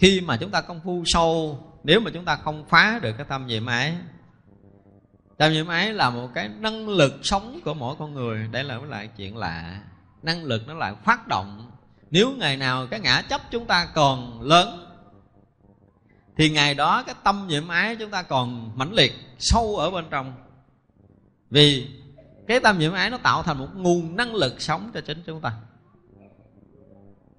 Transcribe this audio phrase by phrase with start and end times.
[0.00, 3.26] khi mà chúng ta công phu sâu, nếu mà chúng ta không phá được cái
[3.28, 3.96] tâm nhiệm ái
[5.36, 8.48] tâm nhiệm ái là một cái năng lực sống của mỗi con người.
[8.50, 9.80] Đây là lại chuyện lạ.
[10.22, 11.70] Năng lực nó lại phát động.
[12.10, 14.86] Nếu ngày nào cái ngã chấp chúng ta còn lớn,
[16.36, 20.04] thì ngày đó cái tâm nhiệm ái chúng ta còn mãnh liệt, sâu ở bên
[20.10, 20.34] trong.
[21.50, 21.88] Vì
[22.48, 25.40] cái tâm nhiễm ái nó tạo thành một nguồn năng lực sống cho chính chúng
[25.40, 25.52] ta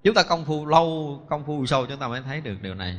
[0.02, 2.96] chúng ta công phu lâu công phu sâu chúng ta mới thấy được điều này.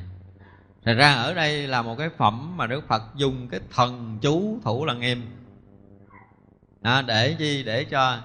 [0.86, 4.60] Thật ra ở đây là một cái phẩm mà Đức Phật dùng cái thần chú
[4.64, 5.22] thủ lăng nghiêm.
[6.82, 7.64] À, Để chi?
[7.64, 8.20] Để cho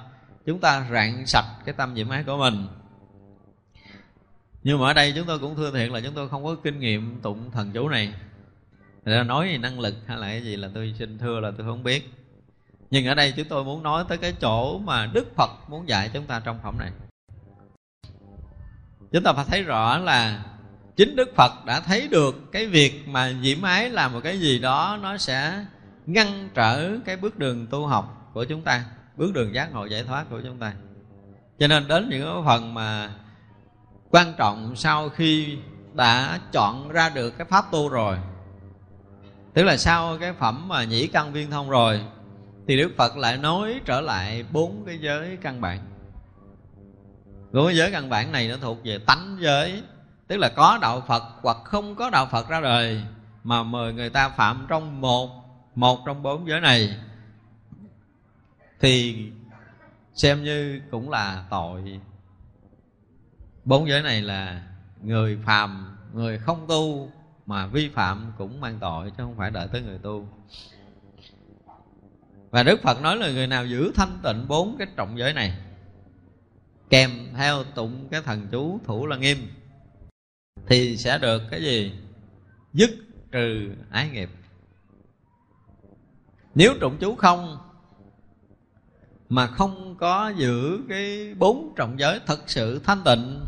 [0.46, 2.66] chúng ta rạng sạch cái tâm nhiễm ái của mình.
[4.62, 6.80] Nhưng mà ở đây chúng tôi cũng thưa thiệt là chúng tôi không có kinh
[6.80, 8.12] nghiệm tụng thần chú này.
[9.04, 11.66] Thật nói gì năng lực hay là cái gì là tôi xin thưa là tôi
[11.66, 12.10] không biết.
[12.90, 16.10] Nhưng ở đây chúng tôi muốn nói tới cái chỗ mà Đức Phật muốn dạy
[16.12, 16.90] chúng ta trong phẩm này.
[19.12, 20.44] Chúng ta phải thấy rõ là
[20.96, 24.58] chính đức phật đã thấy được cái việc mà nhiễm ái làm một cái gì
[24.58, 25.64] đó, nó sẽ
[26.06, 28.84] ngăn trở cái bước đường tu học của chúng ta,
[29.16, 30.72] bước đường giác ngộ giải thoát của chúng ta.
[31.58, 33.10] Cho nên đến những cái phần mà
[34.10, 35.56] quan trọng sau khi
[35.94, 38.18] đã chọn ra được cái pháp tu rồi,
[39.54, 42.00] tức là sau cái phẩm mà nhĩ căn viên thông rồi,
[42.68, 45.78] thì đức phật lại nói trở lại bốn cái giới căn bản
[47.52, 49.82] bốn giới căn bản này nó thuộc về tánh giới.
[50.26, 53.02] Tức là có đạo phật hoặc không có đạo phật ra đời,
[53.44, 55.30] mà mời người ta phạm trong một
[55.74, 56.96] một trong bốn giới này.
[58.80, 59.16] Thì
[60.14, 62.00] xem như cũng là tội.
[63.64, 64.62] Bốn giới này là
[65.02, 67.10] người phàm, người không tu,
[67.46, 70.28] mà vi phạm cũng mang tội, chứ không phải đợi tới người tu.
[72.50, 75.58] Và đức phật nói là người nào giữ thanh tịnh bốn cái trọng giới này
[76.90, 79.38] kèm theo tụng cái thần chú thủ là nghiêm,
[80.66, 81.92] thì sẽ được cái gì?
[82.72, 82.90] Dứt
[83.32, 84.30] trừ ái nghiệp.
[86.54, 87.58] Nếu trụng chú không,
[89.28, 93.40] mà không có giữ cái bốn trọng giới thật sự thanh tịnh,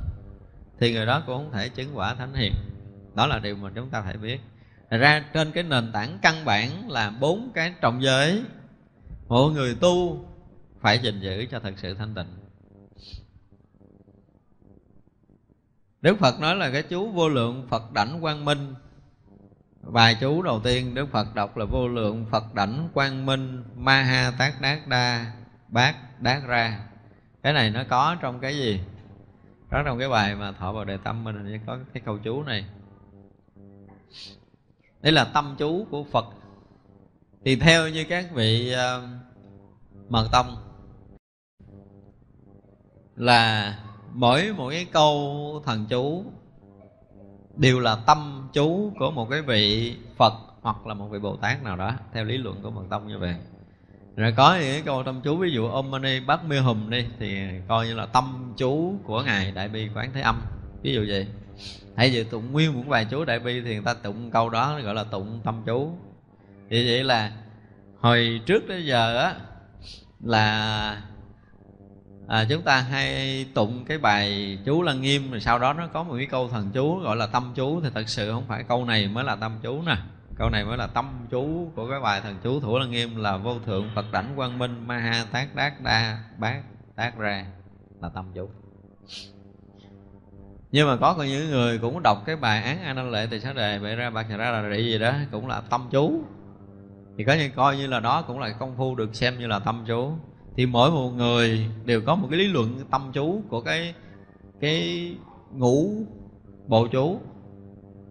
[0.80, 2.52] thì người đó cũng không thể chứng quả thánh hiền.
[3.14, 4.40] Đó là điều mà chúng ta phải biết.
[4.90, 8.42] Thật ra trên cái nền tảng căn bản là bốn cái trọng giới,
[9.28, 10.24] mỗi người tu
[10.80, 12.49] phải gìn giữ cho thật sự thanh tịnh.
[16.02, 18.74] Đức Phật nói là cái chú vô lượng Phật đảnh quang minh.
[19.82, 24.02] Bài chú đầu tiên Đức Phật đọc là vô lượng Phật đảnh quang minh Ma
[24.02, 25.32] ha tát đát đa
[25.68, 26.80] bát đát ra.
[27.42, 28.80] Cái này nó có trong cái gì?
[29.70, 32.64] Có trong cái bài mà thọ vào đề tâm mình có cái câu chú này.
[35.00, 36.24] Đây là tâm chú của Phật.
[37.44, 39.08] Thì theo như các vị uh,
[40.08, 40.56] mật tông
[43.16, 43.78] Là
[44.12, 46.24] mỗi một cái câu thần chú
[47.56, 51.62] đều là tâm chú của một cái vị Phật hoặc là một vị Bồ Tát
[51.62, 53.34] nào đó, theo lý luận của mật tông như vậy.
[54.16, 57.06] Rồi có những cái câu tâm chú, ví dụ Om Mani Bát Mi Hùm đi,
[57.18, 60.40] thì coi như là tâm chú của ngài Đại Bi Quán Thế Âm.
[60.82, 61.26] Ví dụ gì
[61.96, 64.80] hay vì tụng nguyên một bài chú Đại Bi thì người ta tụng câu đó,
[64.84, 65.92] gọi là tụng tâm chú.
[66.70, 67.32] Thì vậy là
[68.00, 69.34] hồi trước tới giờ á,
[70.20, 71.02] là
[72.30, 76.02] à, chúng ta hay tụng cái bài chú lăng nghiêm rồi sau đó nó có
[76.02, 78.84] một cái câu thần chú gọi là tâm chú thì thật sự không phải câu
[78.84, 79.96] này mới là tâm chú nè.
[80.38, 83.36] Câu này mới là tâm chú của cái bài thần chú thủ lăng nghiêm là
[83.36, 86.62] vô thượng phật đảnh quang minh ma ha tác đát đa bát
[86.96, 87.46] tác ra
[88.00, 88.48] là tâm chú.
[90.72, 93.78] Nhưng mà có những người cũng đọc cái bài án an lệ thì sáng đề
[93.78, 96.24] vậy ra bạc ra là gì đó cũng là tâm chú.
[97.18, 99.58] Thì có như coi như là đó cũng là công phu được xem như là
[99.58, 100.12] tâm chú
[100.60, 103.94] thì mỗi một người đều có một cái lý luận tâm chú của cái
[104.60, 105.10] cái
[105.52, 105.90] ngũ
[106.66, 107.20] bộ chú.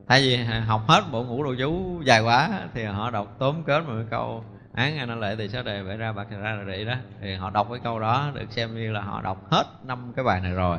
[0.08, 3.84] Thay vì học hết bộ ngũ đồ chú dài quá, thì họ đọc tóm kết
[3.88, 4.44] một câu,
[4.74, 6.94] án anh lệ thì sẽ đề bể ra, bạc ra là vậy đó.
[7.22, 10.26] Thì họ đọc cái câu đó, được xem như là họ đọc hết năm cái
[10.26, 10.78] bài này rồi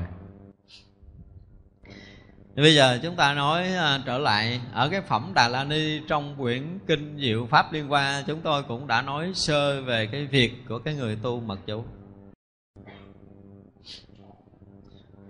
[2.60, 6.00] thì bây giờ chúng ta nói uh, trở lại ở cái phẩm Đà La Ni
[6.08, 10.26] trong quyển kinh Diệu Pháp liên quan chúng tôi cũng đã nói sơ về cái
[10.26, 11.84] việc của cái người tu mật chủ.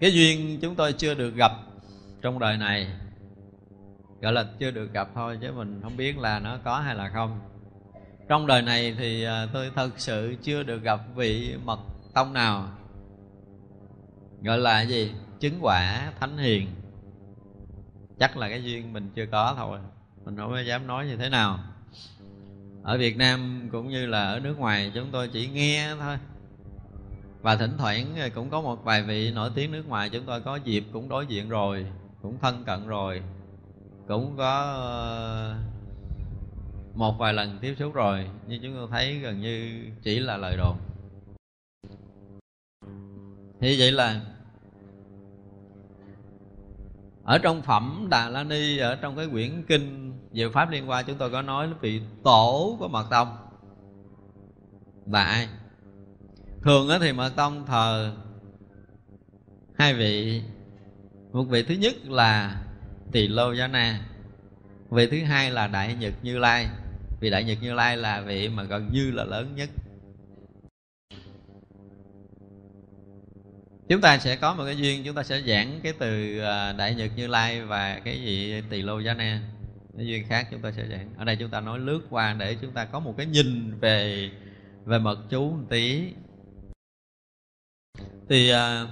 [0.00, 1.52] Cái duyên chúng tôi chưa được gặp
[2.22, 2.86] trong đời này
[4.20, 7.10] gọi là chưa được gặp thôi chứ mình không biết là nó có hay là
[7.14, 7.40] không.
[8.28, 11.80] Trong đời này thì à, tôi thật sự chưa được gặp vị mật
[12.14, 12.68] tông nào
[14.42, 16.66] gọi là gì chứng quả thánh hiền
[18.20, 19.78] chắc là cái duyên mình chưa có thôi.
[20.24, 21.58] Mình không dám nói như thế nào.
[22.82, 26.18] Ở Việt Nam cũng như là ở nước ngoài chúng tôi chỉ nghe thôi.
[27.42, 30.56] Và thỉnh thoảng cũng có một vài vị nổi tiếng nước ngoài chúng tôi có
[30.56, 31.86] dịp cũng đối diện rồi,
[32.22, 33.22] cũng thân cận rồi.
[34.08, 35.56] Cũng có ờ,
[36.94, 40.56] một vài lần tiếp xúc rồi, nhưng chúng tôi thấy gần như chỉ là lời
[40.56, 40.76] đồn.
[43.60, 44.20] Thì vậy là
[47.30, 51.02] ở trong phẩm Đà La Ni, ở trong cái quyển kinh về Pháp Liên Hoa,
[51.02, 53.36] chúng tôi có nói vị tổ của Mật Tông.
[55.06, 55.48] Là ai?
[56.62, 58.12] Thường thì Mật Tông thờ
[59.78, 60.42] hai vị.
[61.32, 62.62] Một vị thứ nhất là
[63.12, 64.00] Tỳ Lô Giá Na,
[64.90, 66.68] vị thứ hai là Đại Nhật Như Lai.
[67.20, 69.68] Vì Đại Nhật Như Lai là vị mà gần như là lớn nhất.
[73.90, 76.94] Chúng ta sẽ có một cái duyên chúng ta sẽ giảng cái từ à, đại
[76.94, 79.42] nhật như lai và cái gì tỳ lô giá na.
[79.96, 81.10] Cái duyên khác chúng ta sẽ giảng.
[81.16, 84.30] Ở đây chúng ta nói lướt qua để chúng ta có một cái nhìn về
[84.84, 86.12] về mật chú một tí.
[88.28, 88.86] Thì à,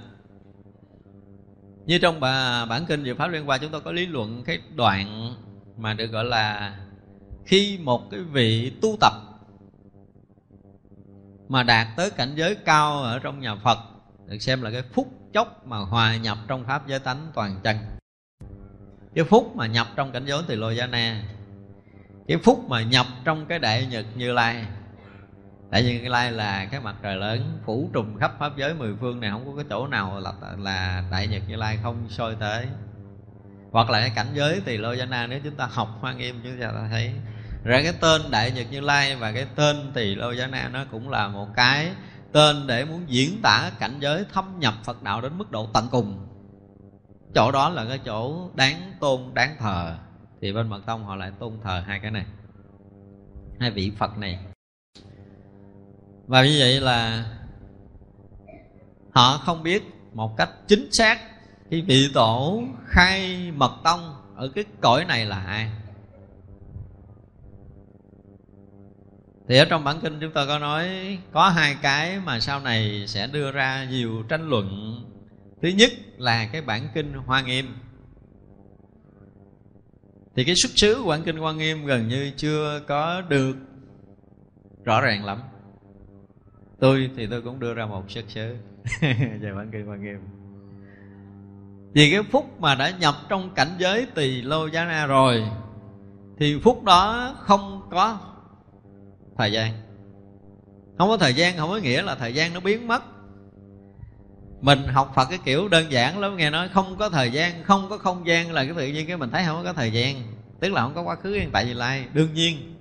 [1.85, 4.59] như trong bà, bản kinh Diệu Pháp Liên Hoa chúng tôi có lý luận cái
[4.75, 5.35] đoạn
[5.77, 6.77] mà được gọi là
[7.45, 9.13] khi một cái vị tu tập
[11.47, 13.79] mà đạt tới cảnh giới cao ở trong nhà Phật
[14.29, 17.77] được xem là cái phút chốc mà hòa nhập trong pháp giới tánh toàn chân.
[19.15, 21.23] Cái phút mà nhập trong cảnh giới từ lô gia na.
[22.27, 24.65] Cái phút mà nhập trong cái đại nhật như lai.
[25.69, 28.95] Đại nhật như lai là cái mặt trời lớn, phủ trùm khắp pháp giới, mười
[29.01, 32.35] phương này không có cái chỗ nào là là đại nhật như lai không soi
[32.39, 32.65] tới.
[33.71, 36.41] Hoặc là cái cảnh giới tỳ lô gia na, nếu chúng ta học hoa nghiêm,
[36.43, 37.13] chúng ta thấy.
[37.63, 40.85] Ra cái tên đại nhật như lai và cái tên tỳ lô gia na nó
[40.91, 41.91] cũng là một cái
[42.31, 45.87] tên để muốn diễn tả cảnh giới thâm nhập Phật đạo đến mức độ tận
[45.91, 46.27] cùng.
[47.35, 49.97] Chỗ đó là cái chỗ đáng tôn, đáng thờ.
[50.41, 52.25] Thì bên mật tông họ lại tôn thờ hai cái này,
[53.59, 54.39] hai vị Phật này.
[56.27, 57.25] Và như vậy là
[59.11, 59.83] họ không biết
[60.13, 61.19] một cách chính xác
[61.69, 65.71] khi vị tổ khai mật tông ở cái cõi này là ai.
[69.49, 73.03] Thì ở trong bản kinh chúng ta có nói, có hai cái mà sau này
[73.07, 74.95] sẽ đưa ra nhiều tranh luận.
[75.61, 77.65] Thứ nhất là cái bản kinh hoa nghiêm.
[80.35, 83.55] Thì cái xuất xứ của bản kinh hoa nghiêm gần như chưa có được
[84.83, 85.41] rõ ràng lắm.
[86.79, 88.55] Tôi thì tôi cũng đưa ra một xuất xứ
[89.41, 90.19] về bản kinh hoa nghiêm.
[91.93, 95.43] Vì cái phúc mà đã nhập trong cảnh giới tỳ lô giá na rồi,
[96.39, 98.28] thì phút đó không có
[99.39, 99.73] thời gian.
[100.97, 103.03] Không có thời gian không có nghĩa là thời gian nó biến mất.
[104.61, 107.89] Mình học phật cái kiểu đơn giản lắm nghe nói không có thời gian không
[107.89, 110.15] có không gian là cái tự nhiên cái mình thấy không có thời gian.
[110.59, 112.75] Tức là không có quá khứ hiện tại vị lai đương nhiên.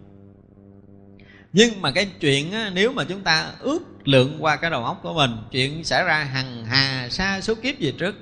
[1.52, 5.00] Nhưng mà cái chuyện á, nếu mà chúng ta ước lượng qua cái đầu óc
[5.02, 8.16] của mình chuyện xảy ra hằng hà xa số kiếp về trước.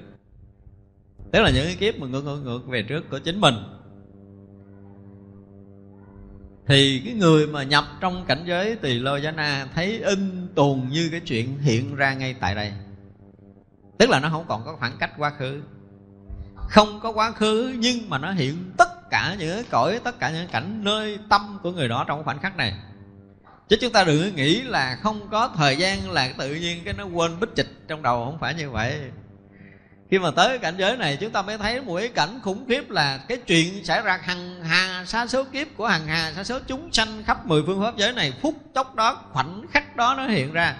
[1.32, 3.54] Tức là những cái kiếp mà ngược ngược ngược về trước của chính mình
[6.68, 10.82] thì cái người mà nhập trong cảnh giới tỳ lô giá na thấy in tồn
[10.90, 12.72] như cái chuyện hiện ra ngay tại đây.
[13.98, 15.62] Tức là nó không còn có khoảng cách quá khứ.
[16.56, 20.30] Không có quá khứ, nhưng mà nó hiện tất cả những cái cõi, tất cả
[20.30, 22.74] những cảnh nơi tâm của người đó trong khoảnh khắc này.
[23.68, 27.04] Chứ chúng ta đừng nghĩ là không có thời gian là tự nhiên cái nó
[27.04, 29.00] quên bích trịch trong đầu, không phải như vậy
[30.10, 32.90] khi mà tới cảnh giới này, chúng ta mới thấy một cái cảnh khủng khiếp
[32.90, 36.58] là cái chuyện xảy ra hằng hà sa số kiếp của hằng hà sa số
[36.66, 38.32] chúng sanh khắp mười phương pháp giới này.
[38.42, 40.76] Phút chốc đó, khoảnh khắc đó nó hiện ra.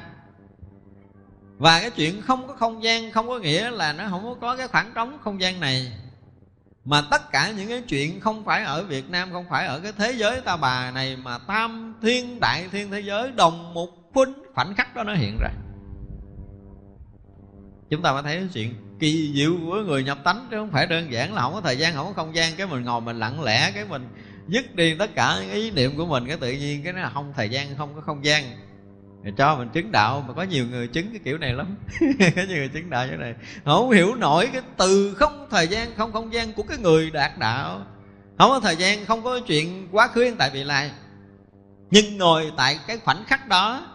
[1.59, 4.69] Và cái chuyện không có không gian, không có nghĩa là nó không có cái
[4.69, 5.93] khoảng trống không gian này.
[6.85, 9.93] Mà tất cả những cái chuyện không phải ở Việt Nam, không phải ở cái
[9.99, 14.29] thế giới ta bà này, mà tam thiên, đại thiên thế giới, đồng một phút
[14.55, 15.51] khoảnh khắc đó nó hiện ra
[17.91, 20.87] chúng ta mới thấy cái chuyện kỳ diệu của người nhập tánh, chứ không phải
[20.87, 22.53] đơn giản là không có thời gian, không có không gian.
[22.57, 24.09] Cái mình ngồi mình lặng lẽ, cái mình
[24.49, 27.11] dứt đi tất cả những ý niệm của mình, cái tự nhiên cái nó là
[27.15, 28.45] không thời gian, không có không gian.
[29.25, 31.77] Rồi cho mình chứng đạo, mà có nhiều người chứng cái kiểu này lắm.
[32.37, 33.35] Có nhiều người chứng đạo như này.
[33.65, 37.39] Không hiểu nổi cái từ không thời gian, không không gian của cái người đạt
[37.39, 37.87] đạo.
[38.39, 40.91] Không có thời gian, không có chuyện quá khứ hiện tại vị lai
[41.91, 43.87] nhưng ngồi tại cái khoảnh khắc đó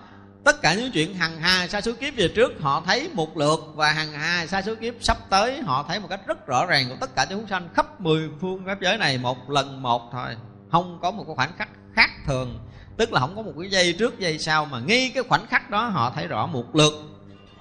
[0.43, 3.60] tất cả những chuyện hằng hà sa số kiếp về trước, họ thấy một lượt,
[3.75, 6.86] và hằng hà sa số kiếp sắp tới, họ thấy một cách rất rõ ràng
[6.89, 10.36] của tất cả chúng sanh khắp mười phương pháp giới này một lần một thôi.
[10.71, 12.60] Không có một cái khoảnh khắc khác thường.
[12.98, 15.69] Tức là không có một cái giây trước, giây sau, mà ngay cái khoảnh khắc
[15.69, 16.93] đó họ thấy rõ một lượt.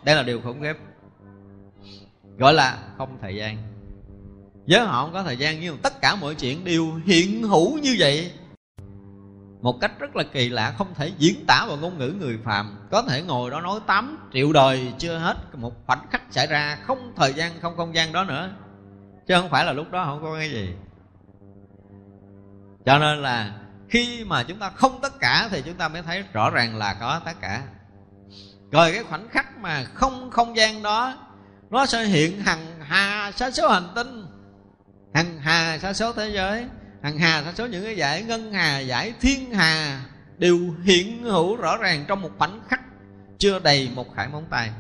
[0.04, 0.75] Đây là điều khủng khiếp.
[2.38, 3.56] Gọi là không thời gian.
[4.66, 7.96] Với họ không có thời gian, nhưng tất cả mọi chuyện đều hiện hữu như
[7.99, 8.32] vậy
[9.61, 12.79] một cách rất là kỳ lạ, không thể diễn tả bằng ngôn ngữ người phàm
[12.90, 16.79] có thể ngồi đó nói 8 triệu đời, chưa hết một khoảnh khắc xảy ra.
[16.83, 18.50] Không thời gian, không không gian đó nữa.
[19.26, 20.69] Chứ không phải là lúc đó không có cái gì.
[22.85, 23.52] Cho nên là
[23.88, 26.97] khi mà chúng ta không tất cả thì chúng ta mới thấy rõ ràng là
[27.00, 27.62] có tất cả.
[28.73, 31.14] Rồi cái khoảnh khắc mà không không gian đó,
[31.71, 34.26] nó sẽ hiện hằng hà sa số hành tinh.
[35.14, 36.67] Hằng hà sa số thế giới
[37.02, 40.00] hằng hà sa số những cái giải ngân hà, giải thiên hà
[40.38, 42.80] đều hiện hữu rõ ràng trong một khoảnh khắc
[43.38, 44.71] chưa đầy một khải móng tay.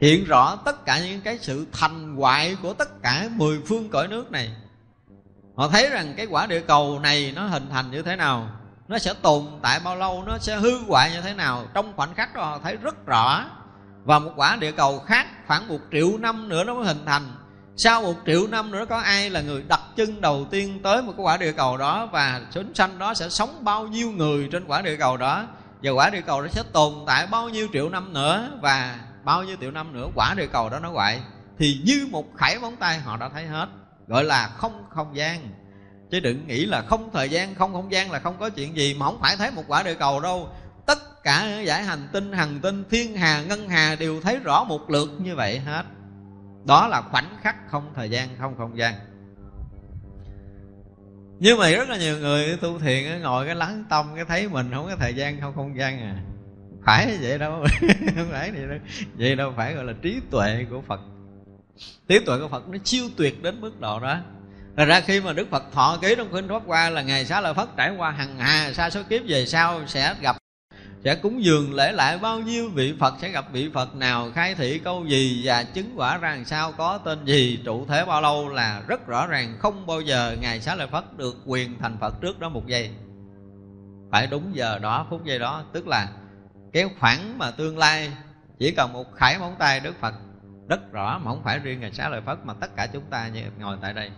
[0.00, 4.08] Hiện rõ tất cả những cái sự thành hoại của tất cả mười phương cõi
[4.08, 4.50] nước này.
[5.56, 8.50] Họ thấy rằng cái quả địa cầu này nó hình thành như thế nào,
[8.88, 11.66] nó sẽ tồn tại bao lâu, nó sẽ hư hoại như thế nào.
[11.74, 13.44] Trong khoảnh khắc đó họ thấy rất rõ.
[14.04, 17.22] Và một quả địa cầu khác khoảng một triệu năm nữa nó mới hình thành
[17.78, 21.12] sau một triệu năm nữa có ai là người đặt chân đầu tiên tới một
[21.16, 24.64] cái quả địa cầu đó và chúng sanh đó sẽ sống bao nhiêu người trên
[24.66, 25.46] quả địa cầu đó?
[25.82, 29.44] Và quả địa cầu đó sẽ tồn tại bao nhiêu triệu năm nữa và bao
[29.44, 31.20] nhiêu triệu năm nữa quả địa cầu đó nó vậy
[31.58, 33.68] thì như một khải móng tay họ đã thấy hết,
[34.06, 35.48] gọi là không không gian.
[36.10, 38.94] Chứ đừng nghĩ là không thời gian, không không gian là không có chuyện gì,
[38.94, 40.48] mà không phải thấy một quả địa cầu đâu.
[40.86, 44.90] Tất cả giải hành tinh hành tinh, thiên hà, ngân hà đều thấy rõ một
[44.90, 45.82] lượt như vậy hết
[46.64, 48.94] đó là khoảnh khắc không thời gian, không không gian.
[51.40, 54.70] Nhưng mà rất là nhiều người tu thiền ngồi cái lắng tâm, cái thấy mình
[54.74, 56.22] không có thời gian, không không gian à.
[56.86, 57.52] Phải vậy đâu,
[58.16, 58.78] không phải vậy đâu.
[59.14, 61.00] Vậy đâu phải gọi là trí tuệ của phật.
[62.08, 64.18] Trí tuệ của phật nó siêu tuyệt đến mức độ đó.
[64.76, 67.40] Thật ra khi mà Đức Phật thọ ký trong kinh Pháp qua là Ngày Xá
[67.40, 70.36] Lợi Phất trải qua hằng hà, sa số kiếp về sau sẽ gặp
[71.04, 74.54] sẽ cúng dường lễ lại bao nhiêu vị Phật, sẽ gặp vị Phật nào, khai
[74.54, 78.22] thị câu gì và chứng quả ra làm sao, có tên gì, trụ thế bao
[78.22, 81.96] lâu là rất rõ ràng, không bao giờ Ngài Xá Lợi Phất được quyền thành
[82.00, 82.90] Phật trước đó một giây.
[84.10, 86.08] Phải đúng giờ đó, phút giây đó, tức là
[86.72, 88.12] cái khoảng mà tương lai,
[88.58, 90.14] chỉ cần một khải móng tay Đức Phật,
[90.68, 93.28] rất rõ mà không phải riêng Ngài Xá Lợi Phất mà tất cả chúng ta
[93.28, 94.10] như ngồi tại đây.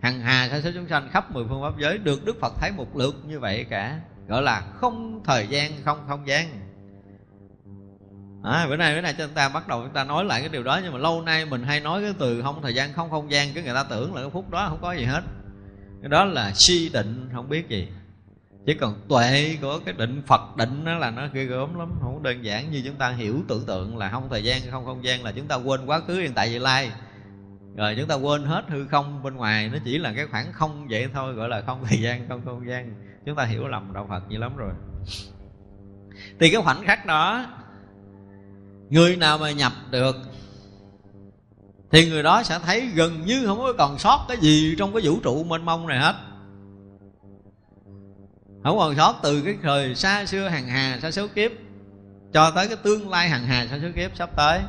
[0.00, 2.72] Hằng hà sa số chúng sanh khắp mười phương pháp giới được Đức Phật thấy
[2.72, 6.46] một lượt như vậy cả gọi là không thời gian không không gian.
[8.42, 10.48] À, bữa nay bữa nay cho chúng ta bắt đầu chúng ta nói lại cái
[10.48, 13.10] điều đó nhưng mà lâu nay mình hay nói cái từ không thời gian không
[13.10, 15.22] không gian cái người ta tưởng là cái phút đó không có gì hết.
[16.02, 17.88] Cái đó là si định không biết gì.
[18.66, 22.22] Chỉ còn tuệ của cái định phật định đó là nó ghê gớm lắm không
[22.22, 25.24] đơn giản như chúng ta hiểu tưởng tượng là không thời gian không không gian
[25.24, 26.90] là chúng ta quên quá khứ hiện tại vị lai.
[27.76, 30.86] Rồi chúng ta quên hết hư không bên ngoài nó chỉ là cái khoảng không
[30.90, 32.94] vậy thôi gọi là không thời gian không không gian
[33.26, 34.72] chúng ta hiểu lầm đạo phật như lắm rồi.
[36.40, 37.46] Thì cái khoảnh khắc đó,
[38.88, 40.16] người nào mà nhập được,
[41.90, 45.02] thì người đó sẽ thấy gần như không có còn sót cái gì trong cái
[45.04, 46.14] vũ trụ mênh mông này hết.
[48.64, 51.50] Không còn sót từ cái thời xa xưa hàng hà, xa số kiếp,
[52.32, 54.60] cho tới cái tương lai hàng hà, xa số kiếp sắp tới,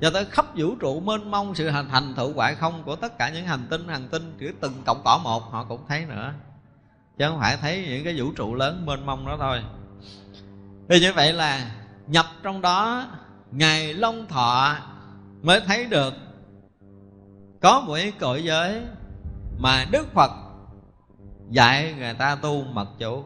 [0.00, 3.18] cho tới khắp vũ trụ mênh mông sự hành thành thụ hoại không của tất
[3.18, 6.32] cả những hành tinh hành tinh chỉ từng cộng cỏ một, họ cũng thấy nữa
[7.18, 9.62] chứ không phải thấy những cái vũ trụ lớn mênh mông đó thôi.
[10.88, 11.70] Thì như vậy là
[12.06, 13.06] nhập trong đó
[13.50, 14.76] ngày long thọ
[15.42, 16.14] mới thấy được
[17.60, 18.82] có một cái cõi giới
[19.58, 20.30] mà đức phật
[21.50, 23.24] dạy người ta tu mật chủ.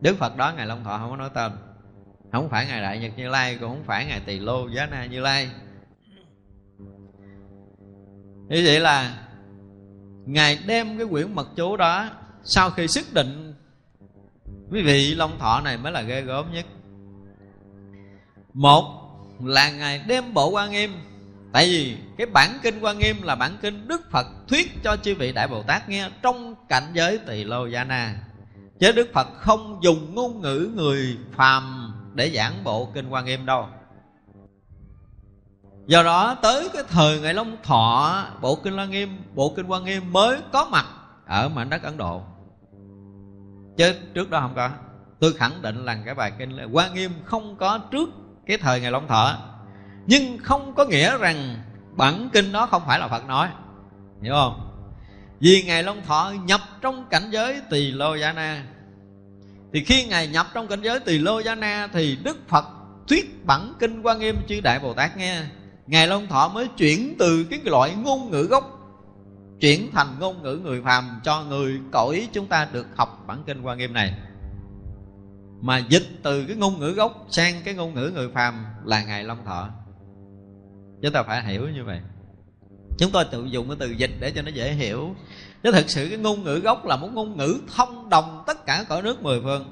[0.00, 1.52] Đức phật đó ngày long thọ không có nói tên.
[2.32, 5.06] Không phải ngài đại nhật như lai, cũng không phải ngài tỳ lô giá na
[5.06, 5.50] như lai.
[8.48, 9.26] Như vậy là
[10.26, 12.06] ngài đem cái quyển mật chú đó
[12.44, 13.54] sau khi xác định,
[14.70, 16.66] quý vị long thọ này mới là ghê gớm nhất.
[18.52, 19.00] Một
[19.44, 20.92] là ngài đem bộ quan nghiêm.
[21.52, 25.14] Tại vì cái bản kinh quan nghiêm là bản kinh đức phật thuyết cho chư
[25.14, 28.14] vị đại bồ tát nghe trong cảnh giới tỳ lô gia na.
[28.80, 33.46] Chứ đức phật không dùng ngôn ngữ người phàm để giảng bộ kinh quan nghiêm
[33.46, 33.68] đâu.
[35.86, 39.84] Do đó, tới cái thời ngày long thọ, bộ kinh quan nghiêm, bộ kinh quan
[39.84, 40.86] nghiêm mới có mặt
[41.30, 42.22] ở mảnh đất ấn độ.
[43.76, 44.70] Chứ trước đó không có.
[45.20, 48.08] Tôi khẳng định là cái bài kinh quan nghiêm không có trước
[48.46, 49.38] cái thời ngày long thọ.
[50.06, 51.56] Nhưng không có nghĩa rằng
[51.96, 53.48] bản kinh đó không phải là phật nói.
[54.22, 54.70] Hiểu không?
[55.40, 58.64] Vì ngài long thọ nhập trong cảnh giới tỳ lô gia na.
[59.72, 62.64] Thì khi ngài nhập trong cảnh giới tỳ lô gia na thì đức phật
[63.08, 65.42] thuyết bản kinh quan nghiêm chư đại bồ tát nghe.
[65.86, 68.79] Ngài long thọ mới chuyển từ cái loại ngôn ngữ gốc
[69.60, 73.62] chuyển thành ngôn ngữ người phàm cho người cõi chúng ta được học bản kinh
[73.62, 74.14] quan nghiêm này.
[75.60, 79.24] Mà dịch từ cái ngôn ngữ gốc sang cái ngôn ngữ người phàm là ngài
[79.24, 79.68] long thọ.
[81.02, 82.00] Chúng ta phải hiểu như vậy.
[82.98, 85.14] Chúng tôi tự dùng cái từ dịch để cho nó dễ hiểu.
[85.62, 88.84] Chứ thực sự cái ngôn ngữ gốc là một ngôn ngữ thông đồng tất cả
[88.88, 89.64] cõi nước mười phương.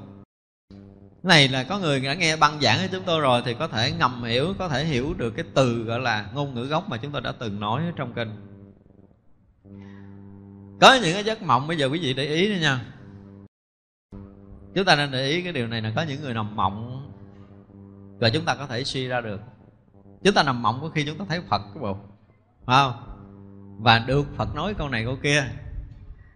[1.22, 3.68] Cái này là có người đã nghe băng giảng của chúng tôi rồi thì có
[3.68, 6.96] thể ngầm hiểu, có thể hiểu được cái từ gọi là ngôn ngữ gốc mà
[6.96, 8.30] chúng tôi đã từng nói trong kinh
[10.80, 12.80] có những cái giấc mộng, bây giờ quý vị để ý nữa nha.
[14.74, 16.94] Chúng ta nên để ý cái điều này là có những người nằm mộng
[18.20, 19.40] và chúng ta có thể suy ra được.
[20.24, 21.98] Chúng ta nằm mộng có khi chúng ta thấy phật cái bộ,
[22.66, 22.94] phải không?
[23.80, 25.44] Và được phật nói câu này câu kia.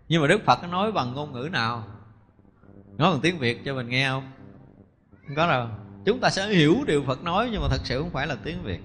[0.09, 1.85] Nhưng mà đức phật nói bằng ngôn ngữ nào?
[2.97, 4.33] Nói bằng tiếng việt cho mình nghe không?
[5.27, 5.69] Không có đâu.
[6.05, 8.63] Chúng ta sẽ hiểu điều phật nói nhưng mà thật sự không phải là tiếng
[8.63, 8.81] việt.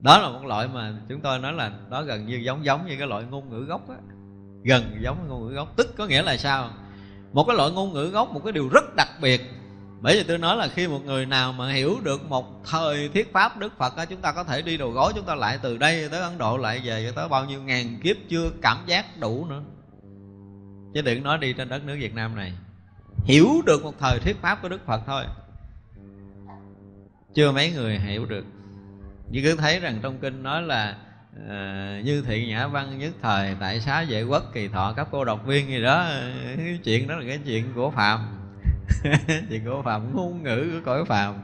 [0.00, 2.96] Đó là một loại mà chúng tôi nói là đó gần như giống giống như
[2.98, 3.96] cái loại ngôn ngữ gốc á.
[4.64, 5.76] Gần giống với ngôn ngữ gốc.
[5.76, 6.70] Tức có nghĩa là sao?
[7.32, 9.40] Một cái loại ngôn ngữ gốc, một cái điều rất đặc biệt.
[10.00, 13.32] Bởi vì tôi nói là khi một người nào mà hiểu được một thời thiết
[13.32, 15.78] pháp đức phật á, chúng ta có thể đi đầu gối, chúng ta lại từ
[15.78, 19.46] đây tới ấn độ, lại về tới bao nhiêu ngàn kiếp chưa cảm giác đủ
[19.46, 19.62] nữa.
[20.94, 22.52] Chứ đừng nói đi trên đất nước việt nam này.
[23.24, 25.24] Hiểu được một thời thuyết pháp của đức phật thôi.
[27.34, 28.44] Chưa mấy người hiểu được
[29.30, 30.96] như cứ thấy rằng trong kinh nói là
[31.48, 35.24] à, như thiện nhã văn nhất thời tại xá vệ quốc kỳ thọ các cô
[35.24, 36.06] độc viên gì đó
[36.56, 38.36] cái chuyện đó là cái chuyện của phạm.
[39.48, 41.34] Chuyện của phạm ngôn ngữ của cõi phạm.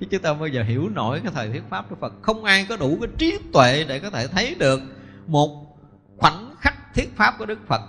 [0.00, 2.12] Chứ chúng ta bao giờ hiểu nổi cái thời thuyết pháp của phật.
[2.22, 4.80] Không ai có đủ cái trí tuệ để có thể thấy được
[5.26, 5.76] một
[6.16, 7.80] khoảnh khắc thuyết pháp của đức phật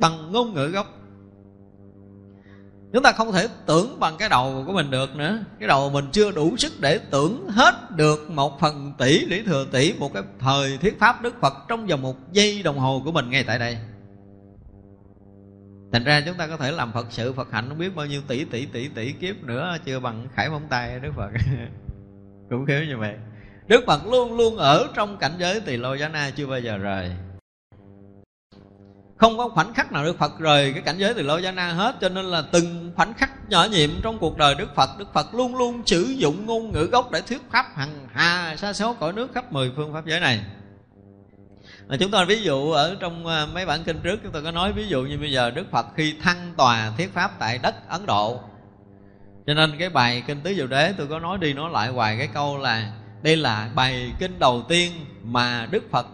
[0.00, 0.99] bằng ngôn ngữ gốc
[2.92, 5.38] chúng ta không thể tưởng bằng cái đầu của mình được nữa.
[5.58, 9.66] Cái đầu mình chưa đủ sức để tưởng hết được một phần tỷ lý thừa
[9.72, 13.12] tỷ, một cái thời thuyết pháp đức phật trong vòng một giây đồng hồ của
[13.12, 13.78] mình ngay tại đây.
[15.92, 18.20] Thành ra chúng ta có thể làm phật sự, phật hạnh, không biết bao nhiêu
[18.28, 21.30] tỷ tỷ tỷ tỷ kiếp nữa, chưa bằng khải móng tay đức phật.
[22.50, 23.14] Cũng khiếu như vậy.
[23.66, 26.78] Đức phật luôn luôn ở trong cảnh giới tỳ lô giá na chưa bao giờ
[26.78, 27.10] rời
[29.20, 31.72] không có khoảnh khắc nào Đức Phật rời cái cảnh giới từ lô gia na
[31.72, 35.12] hết, cho nên là từng khoảnh khắc nhỏ nhiệm trong cuộc đời Đức Phật Đức
[35.12, 38.94] Phật luôn luôn sử dụng ngôn ngữ gốc để thuyết pháp hằng hà xa số
[38.94, 40.40] cõi nước khắp mười phương pháp giới này.
[41.88, 44.50] Mà chúng ta ví dụ ở trong à, mấy bản kinh trước, chúng ta có
[44.50, 47.88] nói ví dụ như bây giờ Đức Phật khi thăng tòa thuyết pháp tại đất
[47.88, 48.40] Ấn Độ.
[49.46, 52.18] Cho nên cái bài kinh tứ diệu đế tôi có nói đi nói lại hoài
[52.18, 56.06] cái câu là đây là bài kinh đầu tiên mà Đức Phật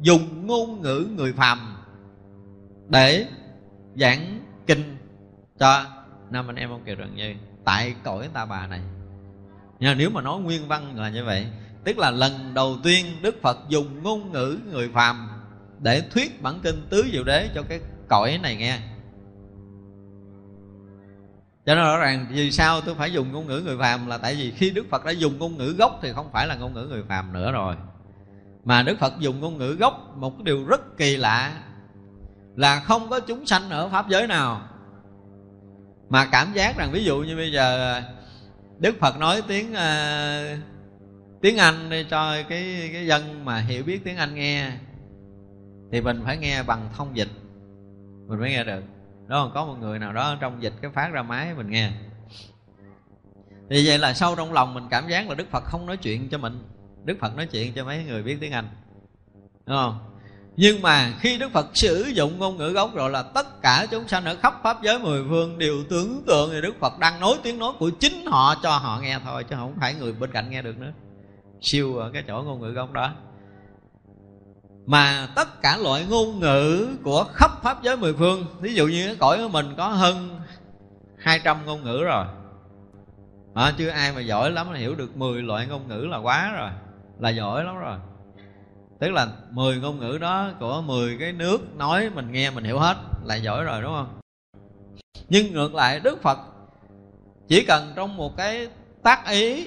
[0.00, 1.73] dùng ngôn ngữ người phàm
[2.88, 3.26] để
[3.96, 4.96] giảng kinh
[5.58, 5.84] cho
[6.30, 8.80] nam anh em ông kiều trần như tại cõi ta bà này.
[9.78, 11.46] Nhưng nếu mà nói nguyên văn là như vậy,
[11.84, 15.28] tức là lần đầu tiên đức phật dùng ngôn ngữ người phàm
[15.80, 18.78] để thuyết bản kinh tứ diệu đế cho cái cõi này nghe.
[21.66, 24.34] Cho nên rõ ràng vì sao tôi phải dùng ngôn ngữ người phàm là tại
[24.34, 26.86] vì khi đức phật đã dùng ngôn ngữ gốc thì không phải là ngôn ngữ
[26.90, 27.76] người phàm nữa rồi.
[28.64, 31.52] Mà đức phật dùng ngôn ngữ gốc một cái điều rất kỳ lạ
[32.56, 34.60] là không có chúng sanh ở pháp giới nào.
[36.08, 38.00] Mà cảm giác rằng ví dụ như bây giờ
[38.78, 40.58] đức phật nói tiếng uh,
[41.42, 44.70] tiếng anh đi cho cái cái dân mà hiểu biết tiếng anh nghe
[45.92, 47.28] thì mình phải nghe bằng thông dịch.
[48.28, 48.82] Mình mới nghe được.
[49.26, 51.90] Đó còn có một người nào đó trong dịch cái phát ra máy mình nghe.
[53.70, 56.28] Thì vậy là sâu trong lòng mình cảm giác là đức phật không nói chuyện
[56.28, 56.58] cho mình.
[57.04, 58.68] Đức phật nói chuyện cho mấy người biết tiếng anh.
[59.66, 60.13] Đúng không?
[60.56, 64.08] Nhưng mà khi Đức Phật sử dụng ngôn ngữ gốc rồi là tất cả chúng
[64.08, 67.34] sanh ở khắp pháp giới mười phương đều tưởng tượng thì Đức Phật đang nói
[67.42, 70.50] tiếng nói của chính họ cho họ nghe thôi chứ không phải người bên cạnh
[70.50, 70.92] nghe được nữa.
[71.60, 73.10] Siêu ở cái chỗ ngôn ngữ gốc đó.
[74.86, 79.06] Mà tất cả loại ngôn ngữ của khắp pháp giới mười phương ví dụ như
[79.06, 80.40] cái cõi của mình có hơn
[81.18, 82.26] 200 ngôn ngữ rồi.
[83.54, 86.52] À, chưa ai mà giỏi lắm là hiểu được 10 loại ngôn ngữ là quá
[86.58, 86.70] rồi
[87.18, 87.98] là giỏi lắm rồi
[89.04, 92.78] tức là 10 ngôn ngữ đó của 10 cái nước nói mình nghe mình hiểu
[92.78, 94.20] hết là giỏi rồi, đúng không?
[95.28, 96.38] Nhưng ngược lại, đức phật
[97.48, 98.68] chỉ cần trong một cái
[99.02, 99.66] tác ý,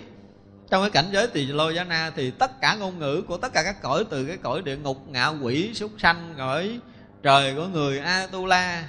[0.70, 3.54] trong cái cảnh giới tỳ lô giá na thì tất cả ngôn ngữ của tất
[3.54, 6.80] cả các cõi, từ cái cõi địa ngục, ngạ quỷ, súc sanh, cõi
[7.24, 8.88] trời của người a tu la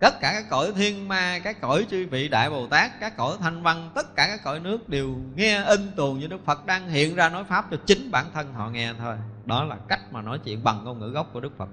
[0.00, 3.36] tất cả các cõi thiên ma các cõi chư vị đại bồ tát các cõi
[3.40, 6.88] thanh văn tất cả các cõi nước đều nghe in tuồng như đức phật đang
[6.88, 9.16] hiện ra nói pháp cho chính bản thân họ nghe thôi.
[9.44, 11.68] Đó là cách mà nói chuyện bằng ngôn ngữ gốc của đức phật.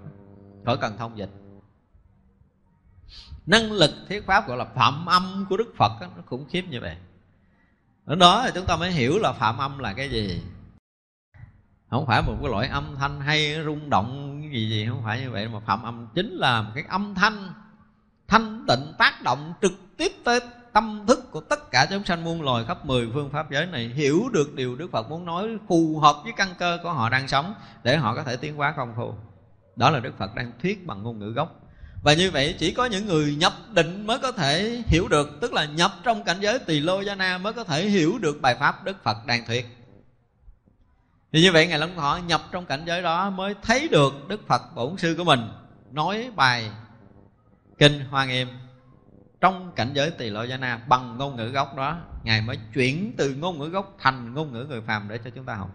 [0.66, 1.30] Khỏi cần thông dịch.
[3.46, 6.64] Năng lực thuyết pháp gọi là phạm âm của đức phật đó, nó khủng khiếp
[6.70, 6.98] như vậy.
[8.06, 10.42] Ở đó thì chúng ta mới hiểu là phạm âm là cái gì.
[11.90, 15.32] Không phải một cái loại âm thanh hay rung động gì gì không phải như
[15.32, 17.54] vậy mà phạm âm chính là một cái âm thanh
[18.28, 20.40] thanh tịnh tác động trực tiếp tới
[20.74, 23.88] tâm thức của tất cả chúng sanh muôn loài khắp mười phương pháp giới này,
[23.88, 27.28] hiểu được điều Đức Phật muốn nói, phù hợp với căn cơ của họ đang
[27.28, 29.14] sống để họ có thể tiến hóa công phu.
[29.76, 31.62] Đó là Đức Phật đang thuyết bằng ngôn ngữ gốc.
[32.04, 35.54] Và như vậy, chỉ có những người nhập định mới có thể hiểu được, Tức
[35.54, 38.56] là nhập trong cảnh giới tỳ lô gia na mới có thể hiểu được bài
[38.60, 39.76] pháp Đức Phật đang thuyết
[41.36, 44.48] thì như vậy, ngài long thọ nhập trong cảnh giới đó mới thấy được đức
[44.48, 45.40] phật bổn sư của mình
[45.92, 46.70] nói bài
[47.78, 48.48] kinh hoa nghiêm.
[49.42, 53.14] Trong cảnh giới tỳ lô gia na bằng ngôn ngữ gốc đó, ngài mới chuyển
[53.18, 55.70] từ ngôn ngữ gốc thành ngôn ngữ người phàm để cho chúng ta học.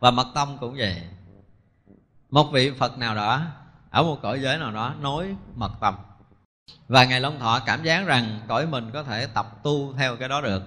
[0.00, 1.02] Và mật tông cũng vậy.
[2.30, 3.42] Một vị phật nào đó,
[3.90, 5.94] ở một cõi giới nào đó, nói mật tông.
[6.88, 10.28] Và ngài long thọ cảm giác rằng cõi mình có thể tập tu theo cái
[10.28, 10.62] đó được.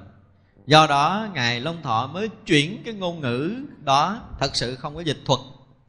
[0.65, 5.01] Do đó, ngài long thọ mới chuyển cái ngôn ngữ đó, thật sự không có
[5.01, 5.39] dịch thuật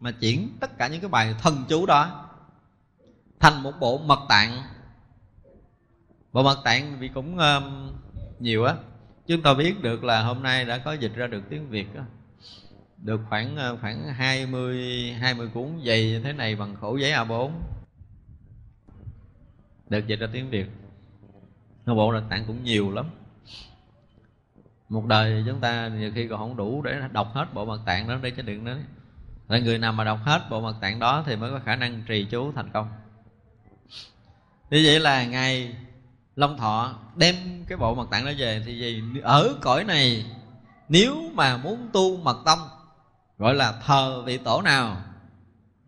[0.00, 2.27] mà chuyển tất cả những cái bài thần chú đó
[3.40, 4.62] thành một bộ mật tạng.
[6.32, 7.92] Bộ mật tạng vì cũng um,
[8.38, 8.74] nhiều á.
[9.26, 12.04] Chúng ta biết được là hôm nay đã có dịch ra được tiếng việt á.
[12.96, 17.50] Được khoảng khoảng 20 20 cuốn dày như thế này bằng khổ giấy A4
[19.90, 20.66] được dịch ra tiếng Việt.
[21.86, 23.06] Nó bộ mật tạng cũng nhiều lắm.
[24.88, 28.08] Một đời chúng ta nhiều khi còn không đủ để đọc hết bộ mật tạng
[28.08, 28.78] đó để cho đừng nói.
[29.48, 32.02] Là người nào mà đọc hết bộ mật tạng đó thì mới có khả năng
[32.06, 32.88] trì chú thành công
[34.70, 35.74] như vậy là ngài
[36.36, 37.34] long thọ đem
[37.68, 40.26] cái bộ mật tạng đó về thì gì ở cõi này
[40.88, 42.58] nếu mà muốn tu mật tông,
[43.38, 44.96] gọi là thờ vị tổ nào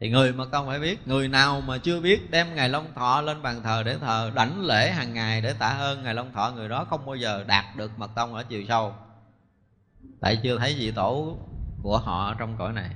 [0.01, 3.21] thì người mật tông phải biết, người nào mà chưa biết đem ngài long thọ
[3.21, 6.53] lên bàn thờ để thờ, đảnh lễ hàng ngày để tạ ơn ngài long thọ,
[6.57, 8.95] người đó không bao giờ đạt được mật tông ở chiều sâu.
[10.21, 11.37] Tại chưa thấy vị tổ
[11.83, 12.91] của họ trong cõi này.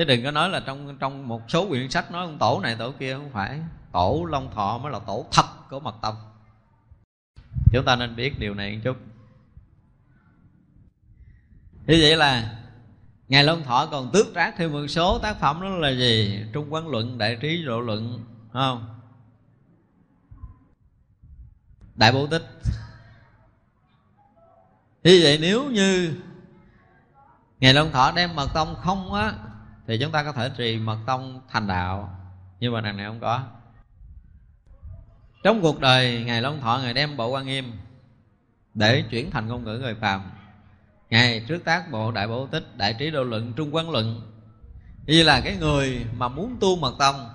[0.00, 2.76] Chứ đừng có nói là trong trong một số quyển sách nói ông tổ này
[2.76, 3.60] tổ kia không phải.
[3.92, 6.14] Tổ long thọ mới là tổ thật của mật tông.
[7.72, 8.96] Chúng ta nên biết điều này một chút.
[11.86, 12.58] Như vậy là
[13.28, 16.44] ngài long thọ còn tước trác thêm một số tác phẩm đó là gì?
[16.52, 19.00] Trung quán luận, đại trí độ luận không?
[21.94, 22.44] Đại bố tích.
[25.02, 26.14] Như vậy nếu như
[27.58, 29.32] ngài long thọ đem mật tông không á
[29.90, 32.16] thì chúng ta có thể trì mật tông thành đạo.
[32.60, 33.42] Nhưng mà đằng này không có.
[35.44, 37.72] Trong cuộc đời, ngài long thọ, ngài đem bộ quan nghiêm
[38.74, 40.22] để chuyển thành ngôn ngữ người phàm.
[41.10, 44.20] Ngài trước tác bộ đại bổ tích, đại trí đô luận, trung quán luận.
[45.06, 47.28] Như là cái người mà muốn tu mật tông,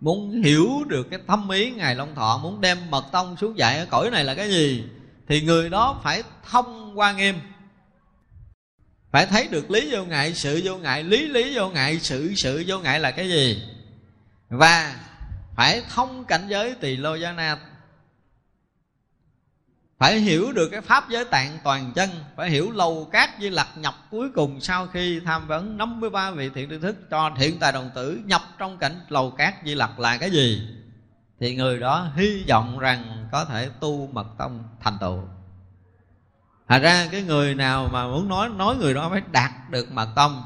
[0.00, 3.78] muốn hiểu được cái thâm ý ngài long thọ, muốn đem mật tông xuống dạy
[3.78, 4.84] ở cõi này là cái gì,
[5.28, 7.34] thì người đó phải thông qua nghiêm
[9.16, 12.64] phải thấy được lý vô ngại, sự vô ngại, lý lý vô ngại, sự sự
[12.66, 13.62] vô ngại là cái gì?
[14.48, 14.96] Và
[15.54, 17.58] phải thông cảnh giới tỳ lô gia na.
[19.98, 23.68] Phải hiểu được cái pháp giới tạng toàn chân, phải hiểu lầu cát di lặc
[23.76, 27.72] nhập cuối cùng sau khi tham vấn 53 vị thiện tri thức cho thiện tài
[27.72, 30.68] đồng tử nhập trong cảnh lầu cát di lặc là cái gì?
[31.40, 35.28] Thì người đó hy vọng rằng có thể tu mật tông thành tựu.
[36.68, 40.08] Thật ra cái người nào mà muốn nói nói người đó phải đạt được mật
[40.16, 40.42] tông.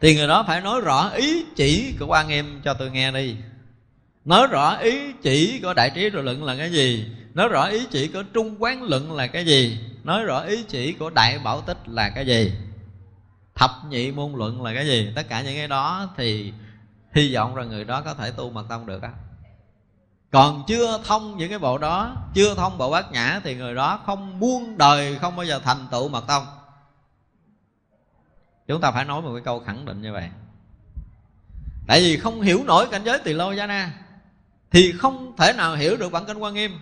[0.00, 3.36] Thì người đó phải nói rõ ý chỉ của quan em cho tôi nghe đi.
[4.24, 7.06] Nói rõ ý chỉ của đại trí rồi luận là cái gì?
[7.34, 9.78] Nói rõ ý chỉ của trung quán luận là cái gì?
[10.04, 12.52] Nói rõ ý chỉ của đại bảo tích là cái gì?
[13.54, 15.12] Thập nhị môn luận là cái gì?
[15.16, 16.52] Tất cả những cái đó thì
[17.14, 19.10] hy vọng rằng người đó có thể tu mật tông được á
[20.34, 24.00] còn chưa thông những cái bộ đó, chưa thông bộ bát nhã thì người đó
[24.06, 26.46] không muôn đời không bao giờ thành tựu mật tông.
[28.66, 30.28] Chúng ta phải nói một cái câu khẳng định như vậy.
[31.86, 33.92] Tại vì không hiểu nổi cảnh giới tỳ lô gia na
[34.70, 36.78] thì không thể nào hiểu được bản kinh quan nghiêm.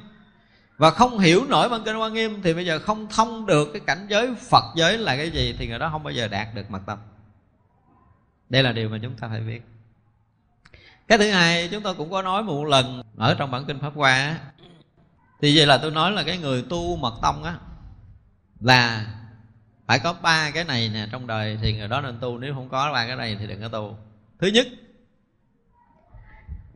[0.76, 3.80] Và không hiểu nổi bản kinh quan nghiêm thì bây giờ không thông được cái
[3.86, 6.70] cảnh giới phật giới là cái gì thì người đó không bao giờ đạt được
[6.70, 6.98] mật tâm
[8.48, 9.71] đây là điều mà chúng ta phải biết
[11.12, 13.94] cái thứ hai, chúng tôi cũng có nói một lần ở trong bản kinh pháp
[13.94, 14.40] hoa
[15.42, 17.57] thì vậy là tôi nói là cái người tu mật tông á,
[18.61, 19.07] là
[19.87, 22.68] phải có ba cái này nè trong đời thì người đó nên tu, nếu không
[22.68, 23.98] có ba cái này thì đừng có tu.
[24.38, 24.66] Thứ nhất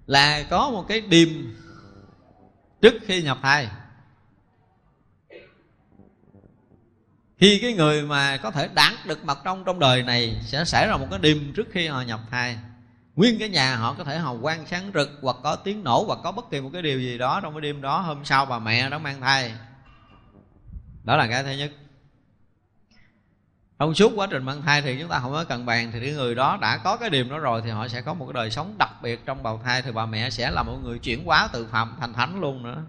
[0.06, 1.28] là có một cái điềm
[2.82, 3.68] trước khi nhập thai.
[7.38, 10.86] Khi cái người mà có thể đạt được mật trong trong đời này sẽ xảy
[10.86, 12.58] ra một cái điềm trước khi họ nhập thai
[13.16, 16.18] nguyên cái nhà họ có thể hào quang sáng rực hoặc có tiếng nổ hoặc
[16.22, 18.00] có bất kỳ một cái điều gì đó trong cái đêm đó.
[18.00, 19.54] Hôm sau bà mẹ đó mang thai.
[21.04, 21.72] Đó là cái thứ nhất.
[23.78, 26.12] Trong suốt quá trình mang thai thì chúng ta không có cần bàn, thì cái
[26.12, 28.50] người đó đã có cái điểm đó rồi thì họ sẽ có một cái đời
[28.50, 31.48] sống đặc biệt trong bào thai, thì bà mẹ sẽ là một người chuyển hóa
[31.52, 32.84] từ phạm thành thánh luôn nữa.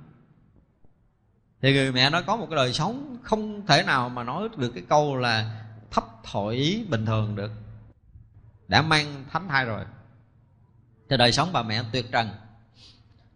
[1.62, 4.72] Thì người mẹ nó có một cái đời sống không thể nào mà nói được
[4.74, 7.52] cái câu là thấp thổi bình thường được.
[8.68, 9.86] Đã mang thánh thai rồi
[11.10, 12.30] cho đời sống bà mẹ tuyệt trần.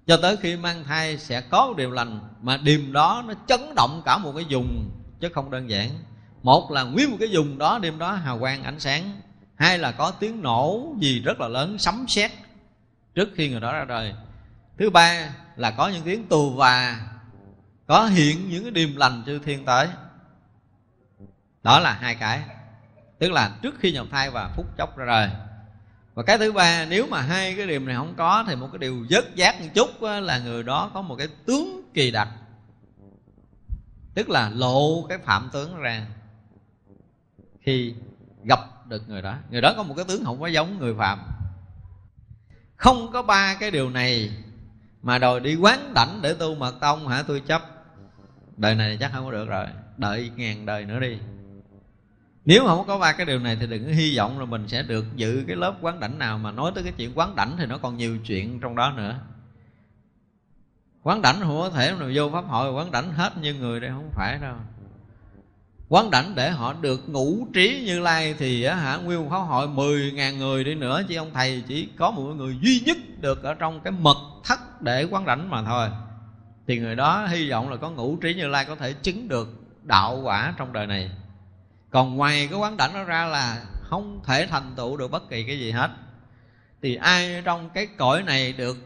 [0.07, 3.75] Cho tới khi mang thai sẽ có một điều lành, mà điềm đó nó chấn
[3.75, 5.89] động cả một cái vùng, chứ không đơn giản.
[6.43, 9.21] Một là nguyên một cái vùng đó, đêm đó hào quang, ánh sáng.
[9.55, 12.31] Hai là có tiếng nổ gì rất là lớn, sấm sét
[13.15, 14.13] trước khi người đó ra đời.
[14.79, 17.01] Thứ ba là có những tiếng tù và
[17.87, 19.87] có hiện những cái điềm lành chư thiên tới.
[21.63, 22.41] Đó là hai cái.
[23.19, 25.29] Tức là trước khi nhập thai và phút chốc ra đời
[26.21, 28.79] và cái thứ ba, nếu mà hai cái điểm này không có thì một cái
[28.79, 32.27] điều dứt giác một chút là người đó có một cái tướng kỳ đặc.
[34.13, 36.07] Tức là lộ cái phạm tướng ra
[37.61, 37.93] khi
[38.43, 39.35] gặp được người đó.
[39.49, 41.19] Người đó có một cái tướng không có giống người phạm
[42.75, 44.31] không có ba cái điều này
[45.01, 47.23] mà đòi đi quán đảnh để tu mật tông hả?
[47.27, 47.61] Tôi chấp.
[48.57, 49.65] Đời này chắc không có được rồi.
[49.97, 51.17] Đợi ngàn đời nữa đi
[52.45, 54.83] nếu không có ba cái điều này thì đừng có hy vọng là mình sẽ
[54.83, 57.65] được dự cái lớp quán đảnh nào mà nói tới cái chuyện quán đảnh thì
[57.65, 59.19] nó còn nhiều chuyện trong đó nữa.
[61.03, 63.89] Quán đảnh không có thể nào vô pháp hội, quán đảnh hết như người đây
[63.89, 64.55] không phải đâu.
[65.89, 70.11] Quán đảnh để họ được ngủ trí như lai thì hả, nguyên pháp hội mười
[70.11, 73.53] ngàn người đi nữa, chứ ông thầy chỉ có một người duy nhất được ở
[73.53, 75.89] trong cái mật thất để quán đảnh mà thôi.
[76.67, 79.49] Thì người đó hy vọng là có ngũ trí như lai có thể chứng được
[79.83, 81.11] đạo quả trong đời này
[81.91, 85.43] còn ngoài cái quán đảnh đó ra là không thể thành tựu được bất kỳ
[85.43, 85.91] cái gì hết.
[86.81, 88.77] Thì ai trong cái cõi này được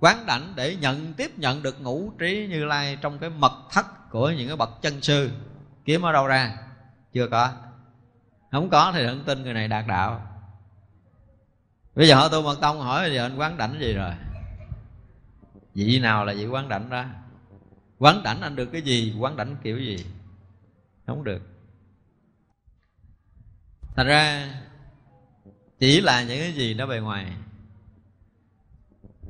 [0.00, 4.10] quán đảnh để nhận, tiếp nhận được ngũ trí như lai trong cái mật thất
[4.10, 5.30] của những cái bậc chân sư?
[5.84, 6.56] Kiếm ở đâu ra?
[7.12, 7.52] Chưa có.
[8.50, 10.26] Không có thì đừng tin người này đạt đạo.
[11.94, 14.12] Bây giờ họ tu mật tông hỏi, bây giờ anh quán đảnh gì rồi?
[15.74, 17.04] Vị nào là vị quán đảnh đó?
[17.98, 19.14] Quán đảnh anh được cái gì?
[19.18, 20.06] Quán đảnh kiểu gì?
[21.06, 21.42] Không được
[24.00, 24.48] thành ra,
[25.78, 27.26] chỉ là những cái gì đó bề ngoài.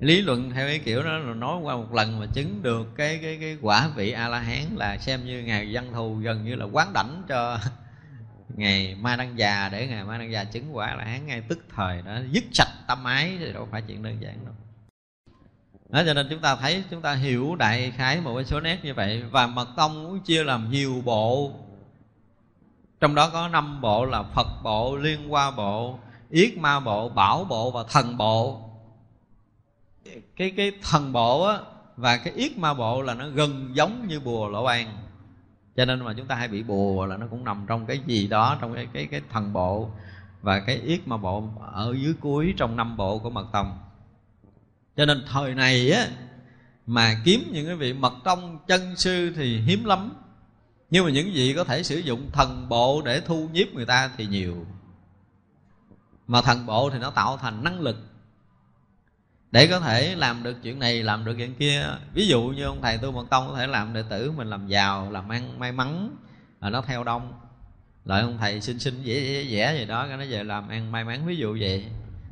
[0.01, 3.19] Lý luận theo cái kiểu đó là nói qua một lần mà chứng được cái
[3.23, 6.55] cái cái quả vị a la hán là xem như ngài văn thù gần như
[6.55, 7.59] là quán đảnh cho
[8.49, 11.59] ngày ma đăng già, để ngày ma đăng già chứng quả là hán ngay tức
[11.77, 14.55] thời đó, dứt sạch tâm ái thì đâu phải chuyện đơn giản đâu.
[15.89, 18.79] Đó, cho nên chúng ta thấy, chúng ta hiểu đại khái một cái số nét
[18.83, 19.23] như vậy.
[19.31, 21.53] Và mật tông muốn chia làm nhiều bộ
[23.01, 25.99] trong đó có năm bộ là phật bộ, liên hoa bộ,
[26.31, 28.61] yết ma bộ, bảo bộ và thần bộ.
[30.37, 31.59] Cái cái thần bộ á
[31.97, 35.11] và cái yết ma bộ là nó gần giống như bùa lỗ ban
[35.77, 38.29] cho nên mà chúng ta hay bị bùa là nó cũng nằm trong cái gì
[38.29, 39.91] đó, trong cái cái cái thần bộ
[40.43, 43.79] và cái yết ma bộ ở dưới cuối trong năm bộ của mật tông.
[44.97, 46.07] Cho nên thời này á
[46.87, 50.13] mà kiếm những cái vị mật tông chân sư thì hiếm lắm
[50.91, 54.11] nhưng mà những vị có thể sử dụng thần bộ để thu nhiếp người ta
[54.17, 54.67] thì nhiều.
[56.27, 57.97] Mà thần bộ thì nó tạo thành năng lực.
[59.51, 62.83] Để có thể làm được chuyện này, làm được chuyện kia, ví dụ như ông
[62.83, 65.73] thầy tu mật tông có thể làm đệ tử mình làm giàu, làm ăn may
[65.73, 66.17] mắn
[66.61, 67.33] là nó theo đông.
[68.05, 71.05] Lại ông thầy xin xin dễ dễ gì đó, cái nó về làm ăn may
[71.05, 71.87] mắn, ví dụ vậy.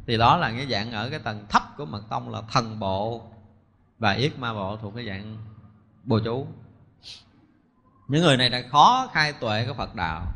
[0.07, 3.23] Thì đó là cái dạng ở cái tầng thấp của mật tông là thần bộ.
[3.99, 5.37] Và yết ma bộ thuộc cái dạng
[6.05, 6.47] bồ chú
[8.09, 10.27] những người này đã khó khai tuệ cái phật đạo.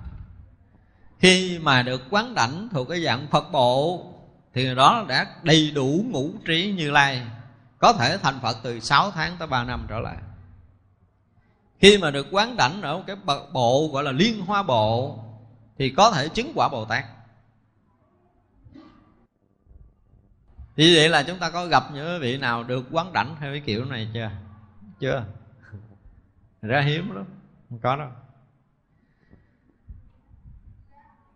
[1.19, 4.07] Khi mà được quán đảnh thuộc cái dạng phật bộ,
[4.55, 7.27] thì người đó đã đầy đủ ngũ trí như lai.
[7.79, 10.17] Có thể thành phật từ 6 tháng tới 3 năm trở lại.
[11.79, 13.17] Khi mà được quán đảnh ở cái
[13.53, 15.19] bộ, gọi là liên hoa bộ,
[15.79, 17.05] thì có thể chứng quả bồ tát.
[20.77, 23.63] Thì vậy là chúng ta có gặp những vị nào được quán đảnh theo cái
[23.67, 24.31] kiểu này chưa?
[25.01, 25.25] Chưa.
[26.63, 27.25] Ra hiếm lắm
[27.73, 28.09] không có đâu.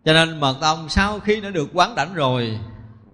[0.05, 2.59] Cho nên mật tông sau khi đã được quán đảnh rồi,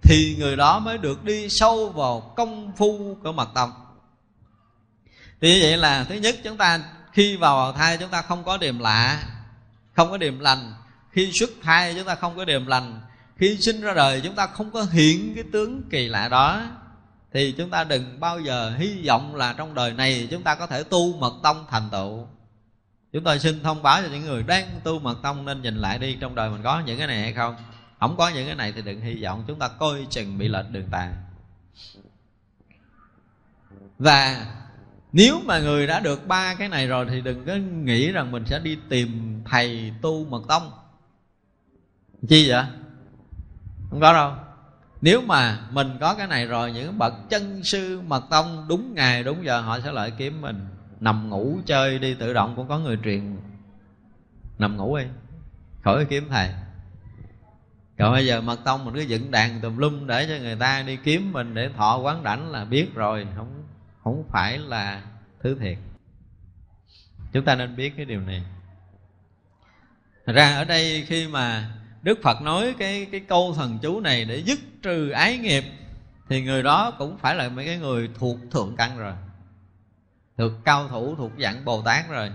[0.02, 3.72] thì người đó mới được đi sâu vào công phu của mật tông
[5.42, 6.80] thì như vậy là thứ nhất, chúng ta
[7.12, 9.24] khi vào thai chúng ta không có điểm lạ,
[9.94, 10.74] không có điểm lành.
[11.12, 13.02] Khi xuất thai chúng ta không có điểm lành.
[13.38, 16.62] Khi sinh ra đời chúng ta không có hiện cái tướng kỳ lạ đó.
[17.34, 20.68] Thì chúng ta đừng bao giờ hy vọng là trong đời này chúng ta có
[20.68, 22.28] thể tu mật tông thành tựu
[23.14, 26.00] chúng tôi xin thông báo cho những người đang tu mật tông nên nhìn lại
[26.00, 27.56] đi, trong đời mình có những cái này hay không?
[28.00, 30.70] Không có những cái này thì đừng hy vọng chúng ta coi chừng bị lệch
[30.72, 31.14] đường tà
[34.00, 34.46] và
[35.14, 38.46] nếu mà người đã được ba cái này rồi thì đừng có nghĩ rằng mình
[38.46, 40.72] sẽ đi tìm thầy tu mật tông.
[42.28, 42.64] Chi vậy?
[43.90, 44.34] Không có đâu.
[45.02, 49.24] Nếu mà mình có cái này rồi, những bậc chân sư mật tông đúng ngày,
[49.24, 50.68] đúng giờ họ sẽ lại kiếm mình
[51.04, 53.38] nằm ngủ chơi đi, tự động cũng có người truyền.
[54.58, 55.04] Nằm ngủ đi,
[55.84, 56.50] khỏi kiếm thầy.
[57.98, 60.82] Còn bây giờ mật tông mình cứ dựng đàn tùm lum để cho người ta
[60.82, 63.64] đi kiếm mình để thọ quán đảnh là biết rồi, không
[64.04, 65.02] không phải là
[65.42, 65.78] thứ thiệt.
[67.34, 68.44] Chúng ta nên biết cái điều này.
[70.26, 74.26] Thật ra ở đây khi mà Đức Phật nói cái cái câu thần chú này
[74.26, 75.64] để dứt trừ ái nghiệp,
[76.30, 79.14] thì người đó cũng phải là mấy cái người thuộc thượng căn rồi
[80.38, 82.32] được cao thủ thuộc dạng bồ tát rồi.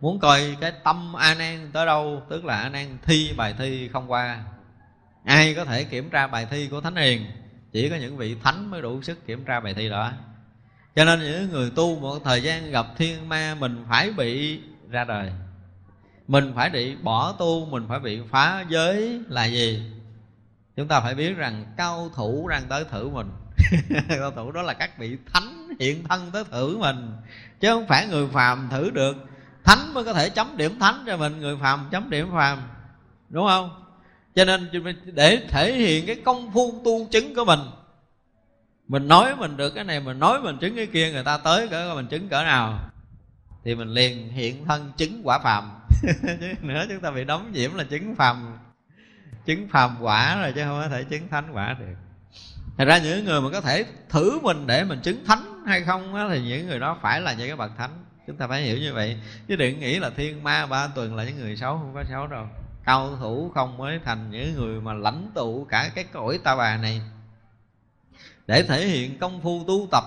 [0.00, 3.88] Muốn coi cái tâm a nan tới đâu, tức là a nan thi bài thi
[3.92, 4.44] không qua.
[5.24, 7.26] Ai có thể kiểm tra bài thi của thánh hiền,
[7.72, 10.12] chỉ có những vị thánh mới đủ sức kiểm tra bài thi đó.
[10.96, 14.60] Cho nên những người tu một thời gian gặp thiên ma, mình phải bị
[14.90, 15.32] ra đời.
[16.28, 19.92] Mình phải bị bỏ tu, mình phải bị phá giới là gì?
[20.76, 23.30] Chúng ta phải biết rằng cao thủ đang tới thử mình.
[24.08, 27.12] Cao thủ đó là các vị thánh hiện thân tới thử mình.
[27.60, 29.16] Chứ không phải người phàm thử được.
[29.64, 32.62] Thánh mới có thể chấm điểm thánh cho mình, người phàm chấm điểm phàm.
[33.28, 33.70] Đúng không?
[34.34, 34.70] Cho nên
[35.04, 37.60] để thể hiện cái công phu tu chứng của mình.
[38.88, 41.68] Mình nói mình được cái này, mình nói mình chứng cái kia, người ta tới
[41.68, 42.78] cỡ mình chứng cỡ nào?
[43.64, 45.70] Thì mình liền hiện thân chứng quả phàm.
[46.24, 48.58] Chứ nữa chúng ta bị đóng nhiễm là chứng phàm.
[49.46, 51.94] Chứng phàm quả rồi chứ không có thể chứng thánh quả được.
[52.78, 56.14] Thật ra những người mà có thể thử mình để mình chứng thánh hay không
[56.14, 58.04] á, Thì những người đó phải là những cái bậc thánh.
[58.26, 59.20] Chúng ta phải hiểu như vậy.
[59.48, 62.26] Chứ đừng nghĩ là thiên ma ba tuần là những người xấu Không có xấu
[62.26, 62.46] đâu.
[62.84, 66.76] Cao thủ không mới thành những người mà lãnh tụ cả cái cõi ta bà
[66.76, 67.00] này.
[68.46, 70.04] Để thể hiện công phu tu tập.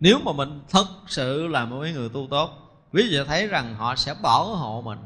[0.00, 3.96] Nếu mà mình thật sự là một người tu tốt Quý vị thấy rằng họ
[3.96, 4.98] sẽ bảo hộ mình.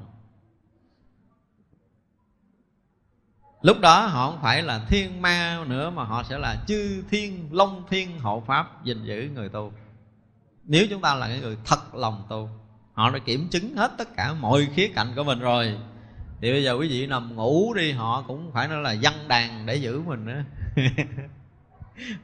[3.63, 7.49] Lúc đó họ không phải là thiên ma nữa mà họ sẽ là chư thiên,
[7.53, 9.73] long thiên, hộ pháp, gìn giữ người tu.
[10.65, 12.49] Nếu chúng ta là cái người thật lòng tu,
[12.93, 15.79] họ đã kiểm chứng hết tất cả mọi khía cạnh của mình rồi.
[16.41, 19.67] Thì bây giờ quý vị nằm ngủ đi, họ cũng phải nói là văn đàn
[19.67, 20.43] để giữ mình nữa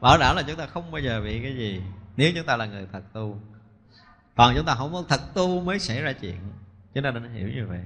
[0.01, 1.83] bảo đảm là chúng ta không bao giờ bị cái gì.
[2.17, 3.41] Nếu chúng ta là người thật tu,
[4.37, 6.37] còn chúng ta không có thật tu mới xảy ra chuyện.
[6.95, 7.81] Cho nên nên hiểu như vậy.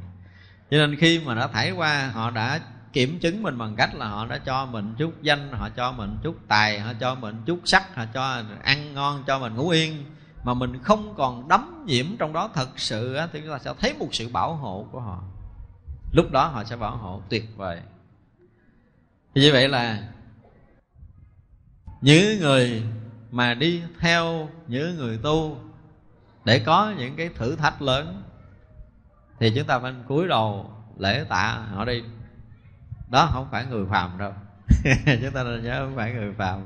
[0.70, 2.60] Cho nên khi mà đã thải qua, họ đã
[2.98, 6.18] kiểm chứng mình bằng cách là họ đã cho mình chút danh, họ cho mình
[6.22, 10.04] chút tài, họ cho mình chút sắc, họ cho ăn ngon, cho mình ngủ yên.
[10.44, 13.94] Mà mình không còn đắm nhiễm trong đó thật sự thì chúng ta sẽ thấy
[13.98, 15.22] một sự bảo hộ của họ.
[16.12, 17.80] Lúc đó họ sẽ bảo hộ tuyệt vời.
[19.34, 20.08] Thì như vậy là
[22.00, 22.82] những người
[23.30, 25.58] mà đi theo những người tu,
[26.44, 28.22] để có những cái thử thách lớn,
[29.40, 32.02] thì chúng ta phải cúi đầu lễ tạ họ đi
[33.10, 34.32] đó, không phải người phàm đâu.
[35.22, 36.64] Chúng ta nên nhớ không phải người phàm.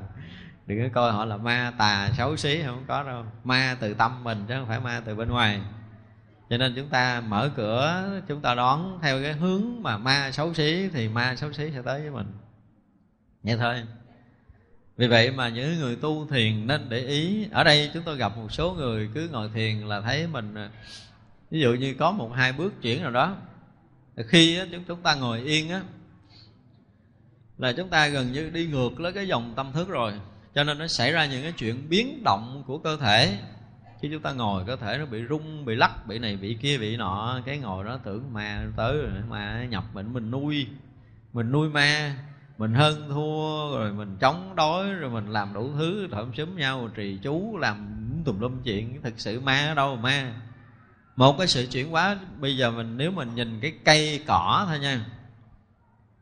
[0.67, 3.25] Đừng có coi họ là ma tà xấu xí, không có đâu.
[3.43, 5.61] Ma từ tâm mình chứ không phải ma từ bên ngoài.
[6.49, 10.53] Cho nên chúng ta mở cửa, chúng ta đón theo cái hướng mà ma xấu
[10.53, 12.37] xí thì ma xấu xí sẽ tới với mình.
[13.43, 13.83] Vậy thôi.
[14.97, 17.47] Vì vậy mà những người tu thiền nên để ý.
[17.51, 20.55] Ở đây chúng tôi gặp một số người cứ ngồi thiền là thấy mình,
[21.51, 23.35] ví dụ như có một hai bước chuyển nào đó.
[24.27, 25.81] Khi chúng ta ngồi yên á
[27.57, 30.13] là chúng ta gần như đi ngược lấy cái dòng tâm thức rồi.
[30.55, 33.37] Cho nên nó xảy ra những cái chuyện biến động của cơ thể.
[34.01, 36.77] Khi chúng ta ngồi, cơ thể nó bị rung, bị lắc, bị này, bị kia,
[36.77, 37.41] bị nọ.
[37.45, 40.67] Cái ngồi đó tưởng ma tới rồi, ma nhập mình mình nuôi.
[41.33, 42.15] Mình nuôi ma,
[42.57, 46.89] mình hơn thua, rồi mình chống đối, rồi mình làm đủ thứ, thẩm xúm nhau,
[46.95, 49.01] trì chú, làm tùm lum chuyện.
[49.01, 50.01] Thực sự ma ở đâu mà?
[50.01, 50.33] Ma
[51.15, 54.79] một cái sự chuyển hóa, bây giờ mình, nếu mình nhìn cái cây cỏ thôi
[54.79, 55.05] nha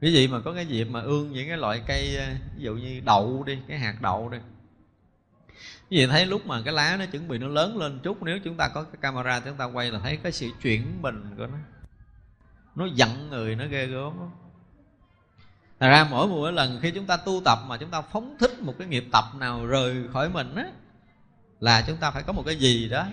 [0.01, 2.75] quý vị mà có cái dịp mà ương những cái loại cây ờ, ví dụ
[2.75, 4.37] như đậu đi, cái hạt đậu đi.
[5.89, 8.39] Quý vị thấy lúc mà cái lá nó chuẩn bị nó lớn lên chút, nếu
[8.43, 11.47] chúng ta có cái camera chúng ta quay là thấy cái sự chuyển mình của
[11.47, 11.57] nó.
[12.75, 14.29] Nó giận người, nó ghê gớm lắm.
[15.79, 18.59] Thật ra mỗi một lần khi chúng ta tu tập mà chúng ta phóng thích
[18.61, 20.65] một cái nghiệp tập nào rời khỏi mình á,
[21.59, 23.05] Là chúng ta phải có một cái gì đó,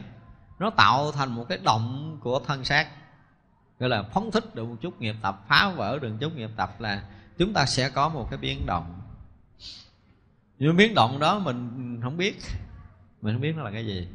[0.59, 2.89] Nó tạo thành một cái động của thân xác
[3.79, 6.51] gọi là phóng thích được một chút nghiệp tập, phá vỡ được một chút nghiệp
[6.57, 7.03] tập là
[7.39, 9.01] chúng ta sẽ có một cái biến động.
[10.59, 12.37] Nhưng biến động đó mình không biết,
[13.23, 14.09] mình không biết nó là cái gì.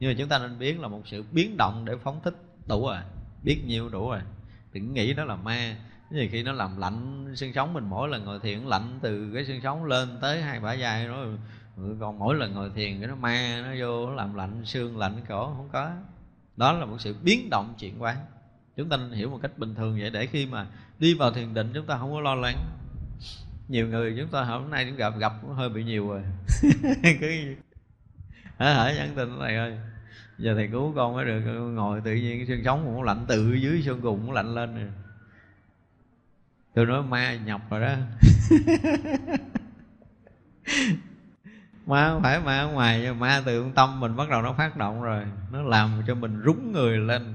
[0.00, 2.34] Nhưng mà chúng ta nên biết là một sự biến động để phóng thích
[2.66, 2.98] đủ rồi,
[3.42, 4.20] biết nhiều đủ rồi.
[4.72, 5.76] Đừng nghĩ đó là ma.
[6.10, 9.44] Nhiều khi nó làm lạnh xương sống mình, mỗi lần ngồi thiền lạnh từ cái
[9.44, 11.16] xương sống lên tới hai bả vai nó
[12.00, 15.24] còn mỗi lần ngồi thiền cái nó ma, nó vô, nó làm lạnh xương lạnh
[15.28, 15.90] cổ, không có.
[16.56, 18.16] Đó là một sự biến động chuyển hóa
[18.76, 20.66] chúng ta hiểu một cách bình thường vậy để khi mà
[20.98, 22.56] đi vào thiền định chúng ta không có lo lắng.
[23.68, 26.22] Nhiều người chúng ta hôm nay cũng gặp gặp cũng hơi bị nhiều rồi.
[27.20, 27.54] Cứ
[28.58, 29.78] hả hả nhắn tin này ơi.
[30.38, 31.40] Giờ thầy cứu con mới được
[31.74, 34.74] ngồi tự nhiên cái xương sống cũng lạnh từ dưới xương cùng cũng lạnh lên
[34.74, 34.90] rồi.
[36.74, 37.94] Tôi nói ma nhập rồi đó.
[41.86, 45.02] Ma không phải ma ở ngoài ma từ tâm mình bắt đầu nó phát động
[45.02, 45.24] rồi.
[45.52, 47.34] Nó làm cho mình rúng người lên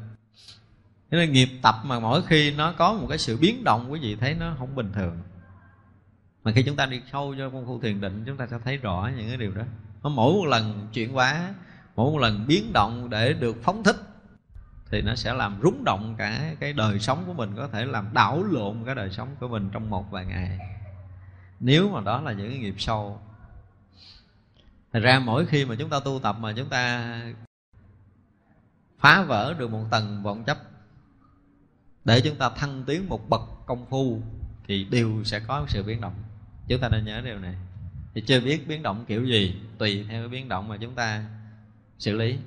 [1.11, 3.99] Thế nên nghiệp tập mà mỗi khi nó có một cái sự biến động, quý
[3.99, 5.17] vị thấy nó không bình thường.
[6.43, 8.77] Mà khi chúng ta đi sâu cho công phu thiền định, chúng ta sẽ thấy
[8.77, 9.63] rõ những cái điều đó.
[10.03, 11.53] Nó mỗi một lần chuyển hóa,
[11.95, 13.97] mỗi một lần biến động để được phóng thích,
[14.91, 18.13] thì nó sẽ làm rúng động cả cái đời sống của mình, có thể làm
[18.13, 20.59] đảo lộn cái đời sống của mình trong một vài ngày.
[21.59, 23.19] Nếu mà đó là những cái nghiệp sâu
[24.93, 27.15] Thật ra mỗi khi mà chúng ta tu tập mà chúng ta
[28.99, 30.57] phá vỡ được một tầng vọng chấp
[32.07, 34.21] để chúng ta thăng tiến một bậc công phu
[34.67, 36.13] thì đều sẽ có sự biến động.
[36.67, 37.55] Chúng ta nên nhớ điều này.
[38.13, 41.25] Thì chưa biết biến động kiểu gì, tùy theo cái biến động mà chúng ta
[41.99, 42.37] xử lý.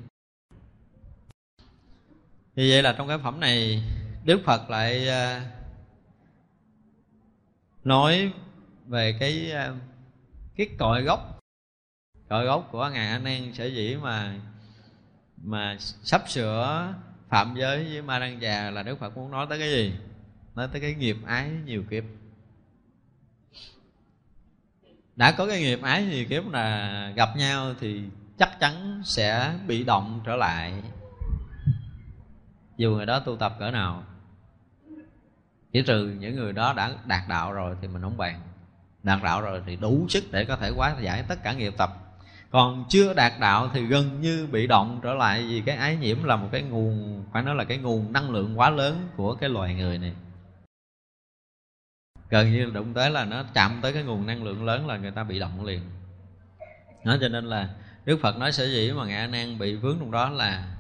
[2.57, 3.83] Như vậy là trong cái phẩm này,
[4.25, 5.51] đức phật lại à,
[7.85, 8.33] nói
[8.87, 9.75] về cái à,
[10.57, 11.41] cái cội gốc.
[12.29, 14.35] Cội gốc của ngài anh nan sở dĩ mà
[15.37, 16.95] mà sắp sửa
[17.31, 19.95] phạm giới với ma đăng già là đức phật muốn nói tới cái gì?
[20.55, 22.05] Nói tới cái nghiệp ái nhiều kiếp.
[25.17, 28.03] Đã có cái nghiệp ái nhiều kiếp là gặp nhau thì
[28.39, 30.83] chắc chắn sẽ bị động trở lại.
[32.77, 34.05] Dù người đó tu tập cỡ nào.
[35.73, 38.41] Chỉ trừ những người đó đã đạt đạo rồi thì mình không bàn.
[39.03, 42.10] Đạt đạo rồi thì đủ sức để có thể hóa giải tất cả nghiệp tập
[42.51, 46.25] còn chưa đạt đạo thì gần như bị động trở lại vì cái ái nhiễm
[46.25, 49.51] là một cái nguồn, phải nói là cái nguồn năng lượng quá lớn của cái
[49.51, 50.15] loài người này.
[52.31, 55.11] Gần như đụng tới là nó chạm tới cái nguồn năng lượng lớn là người
[55.11, 55.81] ta bị động liền.
[57.05, 57.69] Nó cho nên là
[58.05, 60.77] đức phật nói sở dĩ mà ngài a nan bị vướng trong đó là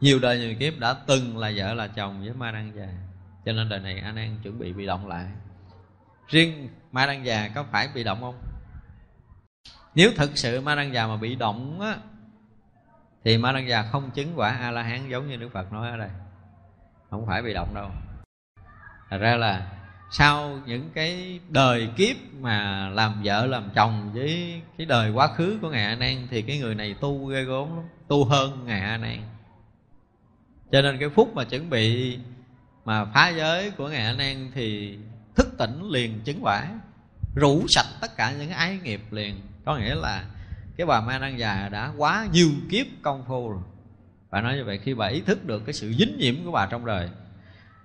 [0.00, 2.88] nhiều đời nhiều kiếp đã từng là vợ là chồng với ma đăng già,
[3.44, 5.26] cho nên đời này a nan chuẩn bị bị động lại.
[6.28, 8.51] Riêng ma đăng già có phải bị động không?
[9.94, 11.96] Nếu thực sự ma đăng già mà bị động á,
[13.24, 15.90] thì ma đăng già không chứng quả a la hán giống như đức phật nói
[15.90, 16.10] ở đây.
[17.10, 17.90] Không phải bị động đâu.
[19.10, 19.66] Thật ra là
[20.10, 25.58] sau những cái đời kiếp mà làm vợ làm chồng với cái đời quá khứ
[25.62, 28.80] của ngài a nan thì cái người này tu ghê gốm lắm, tu hơn ngài
[28.80, 29.22] a nan.
[30.72, 32.18] Cho nên cái phút mà chuẩn bị
[32.84, 34.98] mà phá giới của ngài a nan thì
[35.36, 36.68] thức tỉnh liền chứng quả,
[37.34, 40.24] rủ sạch tất cả những ái nghiệp liền có nghĩa là
[40.76, 43.62] cái bà ma năng già đã quá nhiều kiếp công phu rồi.
[44.30, 46.66] Bà nói như vậy khi bà ý thức được cái sự dính nhiễm của bà
[46.66, 47.08] trong đời.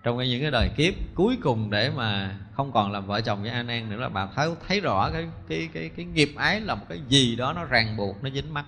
[0.04, 3.52] Trong những cái đời kiếp cuối cùng để mà không còn làm vợ chồng với
[3.52, 6.76] an an nữa là bà thấy thấy rõ cái cái cái cái nghiệp ái là
[6.76, 8.66] một cái gì đó nó ràng buộc, nó dính mắt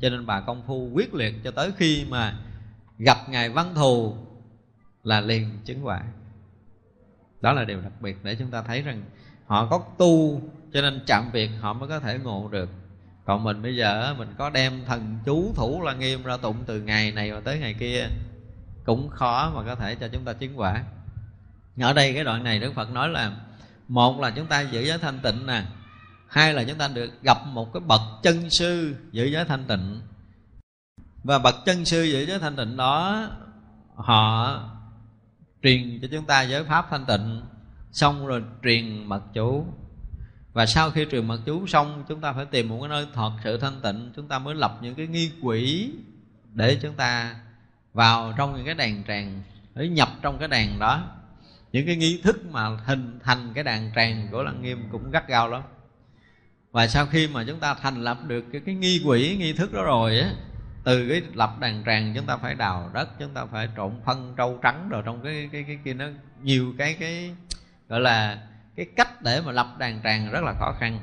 [0.00, 2.38] cho nên bà công phu quyết liệt cho tới khi mà
[2.98, 4.16] gặp ngài văn thù
[5.02, 6.02] là liền chứng quả.
[7.40, 9.02] Đó là điều đặc biệt để chúng ta thấy rằng
[9.46, 12.70] họ có tu cho nên chạm việc họ mới có thể ngộ được.
[13.24, 16.80] Còn mình bây giờ mình có đem thần chú thủ là nghiêm ra tụng từ
[16.80, 18.06] ngày này mà tới ngày kia,
[18.84, 20.84] cũng khó mà có thể cho chúng ta chứng quả.
[21.80, 23.36] Ở đây cái đoạn này đức phật nói là,
[23.88, 25.62] một là chúng ta giữ giới thanh tịnh nè,
[26.28, 30.00] hai là chúng ta được gặp một cái bậc chân sư giữ giới thanh tịnh.
[31.24, 33.28] Và bậc chân sư giữ giới thanh tịnh đó,
[33.94, 34.60] họ
[35.62, 37.42] truyền cho chúng ta giới pháp thanh tịnh,
[37.92, 39.66] xong rồi truyền mật chú
[40.52, 43.30] và sau khi truyền mật chú xong chúng ta phải tìm một cái nơi thật
[43.44, 44.12] sự thanh tịnh.
[44.16, 45.90] Chúng ta mới lập những cái nghi quỷ
[46.54, 47.36] để chúng ta
[47.92, 49.42] vào trong những cái đàn tràng
[49.74, 51.04] để nhập trong cái đàn đó.
[51.72, 55.28] Những cái nghi thức mà hình thành cái đàn tràng của lăng nghiêm cũng gắt
[55.28, 55.62] gao lắm.
[56.70, 59.72] Và sau khi mà chúng ta thành lập được cái, cái nghi quỷ nghi thức
[59.72, 60.32] đó rồi á
[60.84, 64.34] từ cái lập đàn tràng chúng ta phải đào đất chúng ta phải trộn phân
[64.36, 66.04] trâu trắng rồi trong cái cái cái kia nó
[66.42, 67.34] nhiều cái cái
[67.88, 68.38] gọi là
[68.76, 71.00] cái cách để mà lập đàn tràng rất là khó khăn.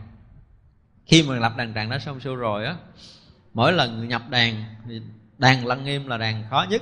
[1.05, 2.75] Khi mà lập đàn tràng đã xong xuôi rồi á
[3.53, 5.01] mỗi lần nhập đàn thì
[5.37, 6.81] đàn lăng nghiêm là đàn khó nhất.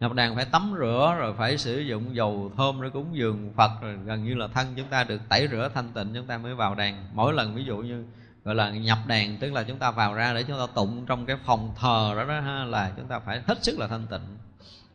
[0.00, 3.70] Nhập đàn phải tắm rửa rồi phải sử dụng dầu thơm để cúng dường phật
[3.82, 6.54] rồi gần như là thân chúng ta được tẩy rửa thanh tịnh chúng ta mới
[6.54, 7.08] vào đàn.
[7.12, 8.04] Mỗi lần ví dụ như
[8.44, 11.26] gọi là nhập đàn tức là chúng ta vào ra để chúng ta tụng trong
[11.26, 14.38] cái phòng thờ đó đó ha, là chúng ta phải hết sức là thanh tịnh.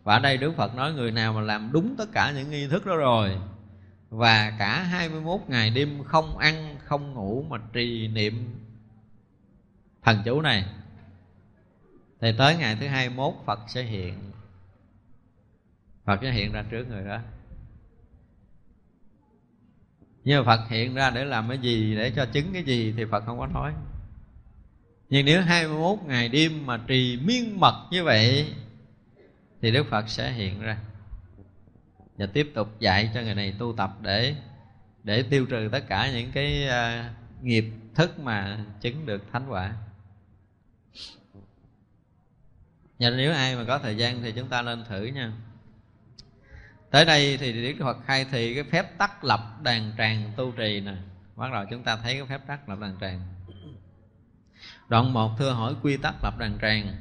[0.03, 2.67] Và ở đây Đức Phật nói người nào mà làm đúng tất cả những nghi
[2.67, 3.37] thức đó rồi
[4.13, 8.59] và cả 21 ngày đêm không ăn, không ngủ mà trì niệm
[10.03, 10.65] thần chú này.
[12.21, 14.31] Thì tới ngày thứ 21 Phật sẽ hiện.
[16.05, 17.19] Phật sẽ hiện ra trước người đó.
[20.23, 21.95] Nhưng mà Phật hiện ra để làm cái gì?
[21.95, 23.73] Để cho chứng cái gì thì Phật không có nói.
[25.09, 28.53] Nhưng nếu 21 ngày đêm mà trì miên mật như vậy
[29.61, 30.77] Thì Đức Phật sẽ hiện ra.
[32.17, 34.35] Và tiếp tục dạy cho người này tu tập để
[35.03, 37.05] Để tiêu trừ tất cả những cái uh,
[37.43, 39.73] nghiệp thức mà chứng được thánh quả.
[42.99, 45.31] Và nếu ai mà có thời gian thì chúng ta nên thử nha.
[46.91, 50.81] Tới đây thì đức phật khai thị cái phép tắc lập đàn tràng tu trì
[50.81, 50.95] nè.
[51.35, 53.21] Bắt đầu chúng ta thấy cái phép tắc lập đàn tràng.
[54.87, 56.95] Đoạn một thưa hỏi quy tắc lập đàn tràng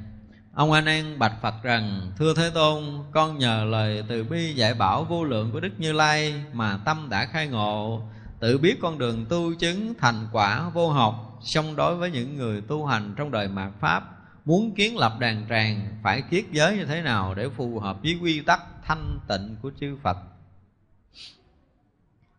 [0.53, 4.73] ông a nan bạch phật rằng thưa thế tôn con nhờ lời từ bi dạy
[4.73, 8.07] bảo vô lượng của đức như lai mà tâm đã khai ngộ.
[8.39, 12.61] Tự biết con đường tu chứng thành quả vô học song đối với những người
[12.61, 14.03] tu hành trong đời mạt pháp
[14.45, 18.19] muốn kiến lập đàn tràng phải kiết giới như thế nào để phù hợp với
[18.21, 20.17] quy tắc thanh tịnh của chư Phật?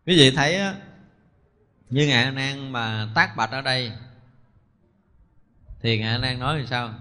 [0.06, 0.74] Quý vị thấy á,
[1.90, 3.92] như ngài nan mà tác bạch ở đây
[5.80, 6.94] thì ngài nan nói thì sao?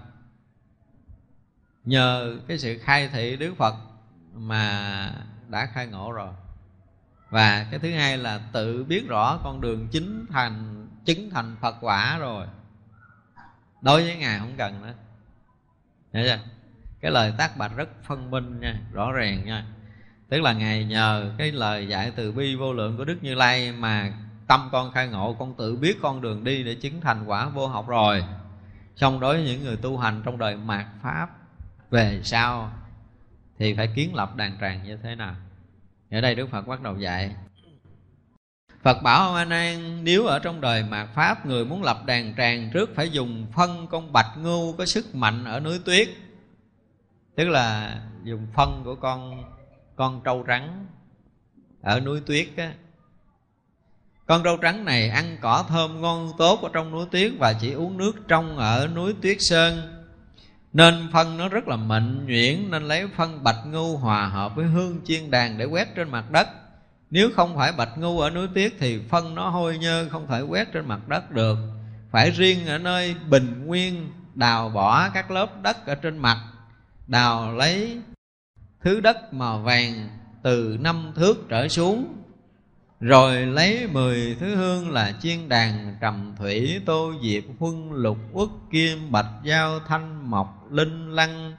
[1.84, 3.74] Nhờ cái sự khai thị đức phật
[4.34, 5.10] mà
[5.48, 6.32] đã khai ngộ rồi.
[7.30, 11.76] Và cái thứ hai là tự biết rõ con đường chính thành, chứng thành phật
[11.80, 12.46] quả rồi.
[13.80, 14.94] Đối với ngài không cần nữa.
[16.12, 16.38] Hiểu chưa?
[17.00, 19.66] Cái lời tác bạch rất phân minh nha, rõ ràng nha.
[20.28, 23.72] Tức là ngài nhờ cái lời dạy từ bi vô lượng của đức như lai
[23.72, 24.12] mà
[24.48, 27.68] tâm con khai ngộ, con tự biết con đường đi để chứng thành quả vô
[27.68, 28.24] học rồi.
[28.96, 31.28] Xong đối với những người tu hành trong đời mạt pháp
[31.94, 32.72] về sau
[33.58, 35.34] thì phải kiến lập đàn tràng như thế nào?
[36.10, 37.34] Ở đây đức phật bắt đầu dạy.
[38.82, 42.34] Phật bảo ông A Nan nếu ở trong đời mạt pháp người muốn lập đàn
[42.36, 46.08] tràng trước phải dùng phân con bạch ngưu có sức mạnh ở núi tuyết.
[47.36, 49.44] Tức là dùng phân của con
[49.96, 50.86] con trâu trắng
[51.82, 52.72] ở núi tuyết á.
[54.26, 57.72] Con trâu trắng này ăn cỏ thơm ngon tốt ở trong núi tuyết và chỉ
[57.72, 60.03] uống nước trong ở núi tuyết sơn
[60.74, 64.66] nên phân nó rất là mịn nhuyễn, nên lấy phân bạch ngu hòa hợp với
[64.66, 66.48] hương chiên đàn để quét trên mặt đất.
[67.10, 70.40] Nếu không phải bạch ngu ở núi tiết thì phân nó hôi nhơ, không thể
[70.40, 71.58] quét trên mặt đất được.
[72.10, 76.38] Phải riêng ở nơi bình nguyên, đào bỏ các lớp đất ở trên mặt,
[77.06, 78.00] đào lấy
[78.82, 80.08] thứ đất màu vàng
[80.42, 82.24] từ năm thước trở xuống,
[83.00, 88.48] rồi lấy mười thứ hương là chiên đàn trầm thủy tô diệp huân lục uất
[88.70, 91.54] kim bạch giao thanh mộc linh lăng,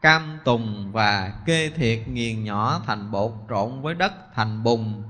[0.00, 5.02] cam tùng và kê thiệt nghiền nhỏ thành bột trộn với đất thành bùn,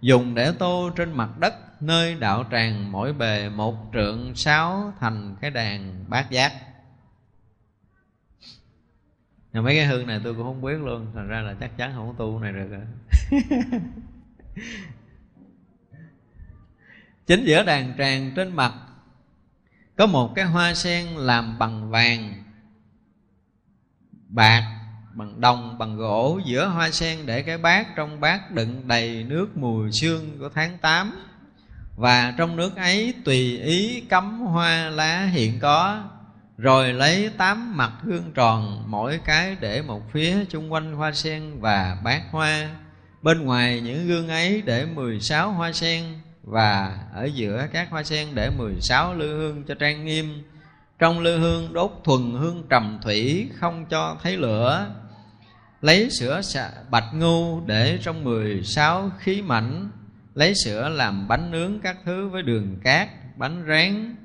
[0.00, 5.36] dùng để tô trên mặt đất, nơi đạo tràng mỗi bề một trượng sáu thành
[5.40, 6.52] cái đàn bát giác.
[9.52, 11.92] Nhưng mấy cái hương này tôi cũng không biết luôn, thành ra là chắc chắn
[11.94, 12.82] không có tu này được rồi.
[17.26, 18.72] Chính giữa đàn tràng trên mặt,
[19.96, 22.49] có một cái hoa sen làm bằng vàng
[24.30, 24.62] bạc,
[25.14, 27.96] bằng đồng, bằng gỗ, giữa hoa sen để cái bát.
[27.96, 31.12] Trong bát đựng đầy nước mùi sương của tháng 8
[31.96, 36.02] và trong nước ấy tùy ý cắm hoa lá hiện có.
[36.58, 41.60] Rồi lấy tám mặt hương tròn, mỗi cái để một phía chung quanh hoa sen
[41.60, 42.68] và bát hoa.
[43.22, 46.04] Bên ngoài những gương ấy để 16 hoa sen.
[46.42, 50.42] Và ở giữa các hoa sen để 16 lư hương cho trang nghiêm
[51.00, 54.86] trong lư hương đốt thuần hương trầm thủy không cho thấy lửa,
[55.80, 56.40] lấy sữa
[56.90, 59.90] bạch ngu để trong 16 khí mảnh,
[60.34, 64.16] lấy sữa làm bánh nướng các thứ với đường cát, bánh rán.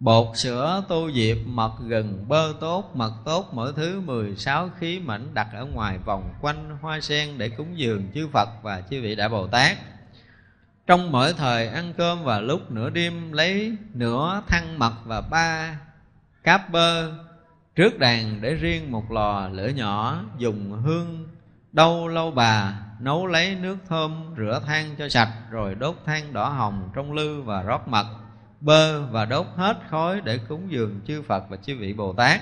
[0.00, 5.34] Bột sữa tô diệp mật gừng bơ tốt, mật tốt, mỗi thứ 16 khí mảnh
[5.34, 9.14] đặt ở ngoài vòng quanh hoa sen để cúng dường chư Phật và chư vị
[9.14, 9.76] đại Bồ Tát
[10.86, 15.78] trong mỗi thời ăn cơm và lúc nửa đêm, lấy nửa thăng mật và ba
[16.44, 17.12] cáp bơ
[17.74, 21.28] trước đàn để riêng một lò lửa nhỏ dùng hương
[21.72, 26.48] đâu lâu bà, nấu lấy nước thơm rửa than cho sạch, rồi đốt than đỏ
[26.48, 28.06] hồng trong lư và rót mật
[28.60, 32.40] bơ và đốt hết khói để cúng dường chư Phật và chư vị Bồ Tát.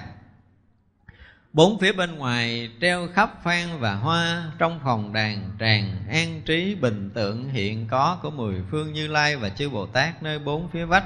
[1.55, 6.75] Bốn phía bên ngoài treo khắp phan và hoa Trong phòng đàn tràng an trí
[6.75, 10.69] bình tượng hiện có của mười phương Như Lai và chư Bồ Tát nơi bốn
[10.69, 11.05] phía vách.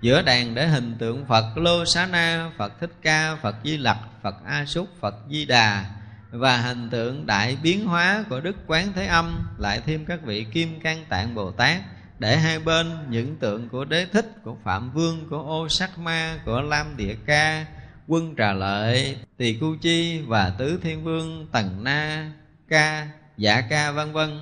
[0.00, 3.98] Giữa đàn để hình tượng Phật Lô Xá Na, Phật Thích Ca, Phật Di Lặc,
[4.22, 5.84] Phật A Súc, Phật Di Đà.
[6.30, 10.46] Và hình tượng đại biến hóa của Đức Quán Thế Âm Lại thêm các vị
[10.52, 11.80] Kim Cang Tạng Bồ Tát
[12.18, 16.38] để hai bên những tượng của đế thích của phạm vương của ô sắc ma
[16.44, 17.64] của lam địa ca
[18.06, 22.30] quân trà lợi, tỳ cu chi và tứ thiên vương, tần na,
[22.68, 24.40] ca dạ ca, vân vân.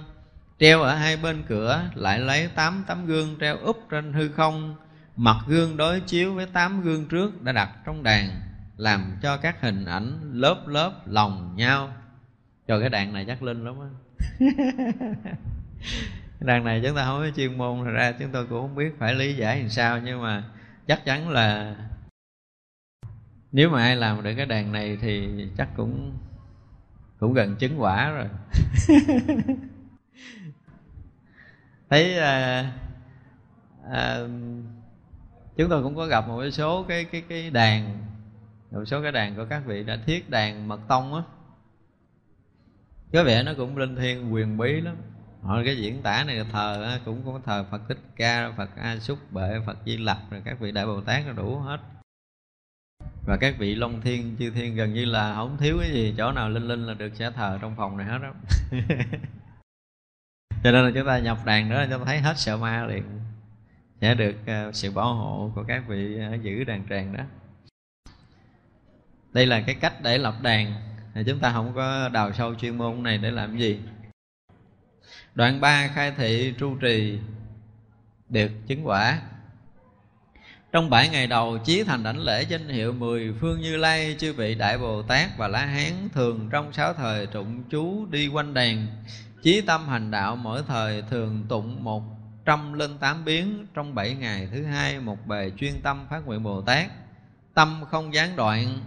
[0.59, 4.77] Treo ở hai bên cửa, lại lấy tám tấm gương treo úp trên hư không.
[5.17, 8.41] Mặt gương đối chiếu với tám gương trước đã đặt trong đàn,
[8.77, 11.93] làm cho các hình ảnh lớp lớp lòng nhau.
[12.69, 13.89] Cho cái đàn này chắc linh lắm á.
[16.41, 19.15] Đàn này chúng ta không có chuyên môn ra chúng tôi cũng không biết phải
[19.15, 20.43] lý giải làm sao, nhưng mà
[20.87, 21.75] chắc chắn là
[23.53, 25.29] nếu mà ai làm được cái đàn này thì
[25.59, 26.19] chắc cũng
[27.19, 28.29] cũng gần chứng quả rồi.
[31.91, 32.73] Thấy à,
[33.91, 34.19] à,
[35.57, 37.99] chúng tôi cũng có gặp một số cái cái cái đàn
[38.71, 41.23] một số cái đàn của các vị đã thiết đàn mật tông á.
[43.13, 44.97] Có vẻ nó cũng linh thiêng quyền bí lắm.
[45.43, 49.19] Họ cái diễn tả này thờ cũng có thờ phật thích ca phật a xúc
[49.31, 51.81] bệ phật di lặc rồi các vị đại bồ tát nó đủ hết
[53.27, 56.33] và các vị long thiên chư thiên gần như là không thiếu cái gì chỗ
[56.33, 58.33] nào linh linh là được sẽ thờ trong phòng này hết đó
[60.65, 63.03] cho nên là chúng ta nhập đàn đó chúng ta thấy hết sợ ma liền.
[64.01, 67.25] Sẽ được uh, sự bảo hộ của các vị uh, giữ đàn tràng đó.
[69.33, 70.75] Đây là cái cách để lập đàn.
[71.15, 73.81] Thì chúng ta không có đào sâu chuyên môn này để làm gì.
[75.35, 77.19] Đoạn 3 khai thị tru trì
[78.29, 79.23] được chứng quả
[80.73, 84.33] trong bảy ngày đầu, chí thành đảnh lễ danh hiệu mười phương như lai, chư
[84.33, 88.55] vị đại bồ tát và la hán thường trong sáu thời tụng chú đi quanh
[88.55, 88.87] đàn
[89.43, 92.03] chí tâm hành đạo mỗi thời thường tụng một
[92.45, 96.43] trăm linh tám biến, trong bảy ngày thứ hai một bề chuyên tâm phát nguyện
[96.43, 96.87] bồ tát.
[97.55, 98.79] Tâm không gián đoạn,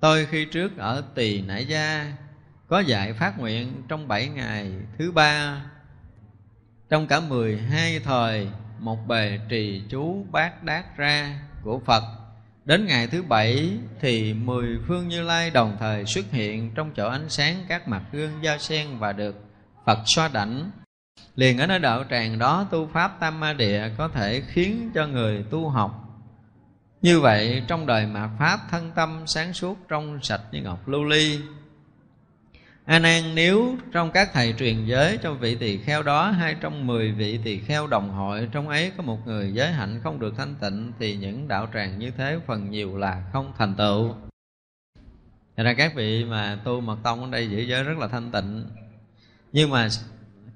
[0.00, 2.12] tôi khi trước ở tỳ nãi gia,
[2.68, 5.62] có dạy phát nguyện trong bảy ngày thứ ba.
[6.90, 8.48] Trong cả mười hai thời
[8.82, 12.02] một bề trì chú bát đát ra của Phật
[12.64, 17.08] Đến ngày thứ bảy thì mười phương Như Lai đồng thời xuất hiện trong chỗ
[17.08, 19.44] ánh sáng các mặt gương giao sen và được
[19.86, 20.70] Phật xoa đảnh.
[21.34, 25.06] Liền ở nơi đạo tràng đó tu Pháp Tam Ma Địa có thể khiến cho
[25.06, 26.08] người tu học.
[27.02, 31.04] Như vậy, trong đời mạt Pháp thân tâm sáng suốt trong sạch như ngọc lưu
[31.04, 31.40] ly
[32.92, 36.86] A Nan nếu trong các thầy truyền giới trong vị tỳ kheo đó hay trong
[36.86, 40.34] mười vị tỳ kheo đồng hội trong ấy có một người giới hạnh không được
[40.36, 44.14] thanh tịnh thì những đạo tràng như thế phần nhiều là không thành tựu.
[45.56, 48.30] Thật ra các vị mà tu mật tông ở đây giữ giới rất là thanh
[48.30, 48.64] tịnh.
[49.52, 49.88] Nhưng mà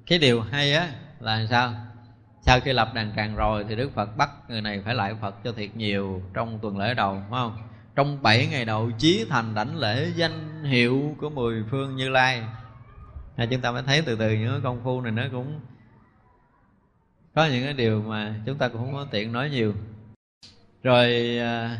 [0.06, 0.88] cái điều hay á
[1.20, 1.74] là sao?
[2.40, 5.34] Sau khi lập đàn tràng rồi thì Đức Phật bắt người này phải lại Phật
[5.44, 7.56] cho thiệt nhiều trong tuần lễ đầu, phải không?
[7.96, 12.42] Trong bảy ngày đầu chí thành đảnh lễ danh hiệu của mười phương như lai
[13.36, 15.60] à, chúng ta mới thấy từ từ những cái công phu này nó cũng
[17.34, 19.74] có những cái điều mà chúng ta cũng không có tiện nói nhiều.
[20.82, 21.78] Rồi à,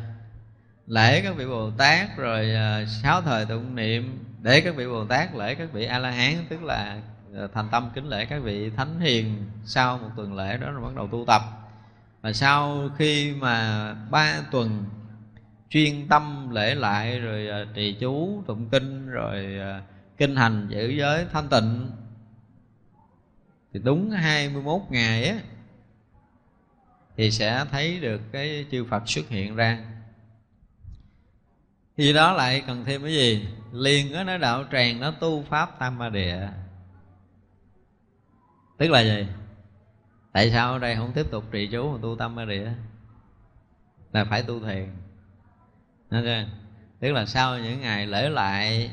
[0.86, 5.04] lễ các vị bồ tát rồi à, sáu thời tụng niệm để các vị bồ
[5.04, 7.00] tát lễ các vị a la hán tức là
[7.36, 10.82] à, thành tâm kính lễ các vị thánh hiền sau một tuần lễ đó rồi
[10.82, 11.42] bắt đầu tu tập.
[12.22, 14.84] Và sau khi mà ba tuần
[15.70, 19.82] chuyên tâm lễ lại rồi à, trì chú, tụng kinh, rồi à,
[20.16, 21.90] kinh hành giữ giới thanh tịnh.
[23.72, 25.36] Thì đúng 21 ngày á,
[27.16, 29.78] thì sẽ thấy được cái chư Phật xuất hiện ra.
[31.96, 33.48] Khi đó lại cần thêm cái gì?
[33.72, 36.48] Liền á, nó đạo tràng, nó tu pháp tam ma địa.
[38.78, 39.26] Tức là gì?
[40.32, 42.72] Tại sao ở đây không tiếp tục trì chú mà tu tam ma địa?
[44.12, 44.88] Là phải tu thiền
[46.16, 46.46] okay.
[47.00, 48.90] tức là sau những ngày lễ lại,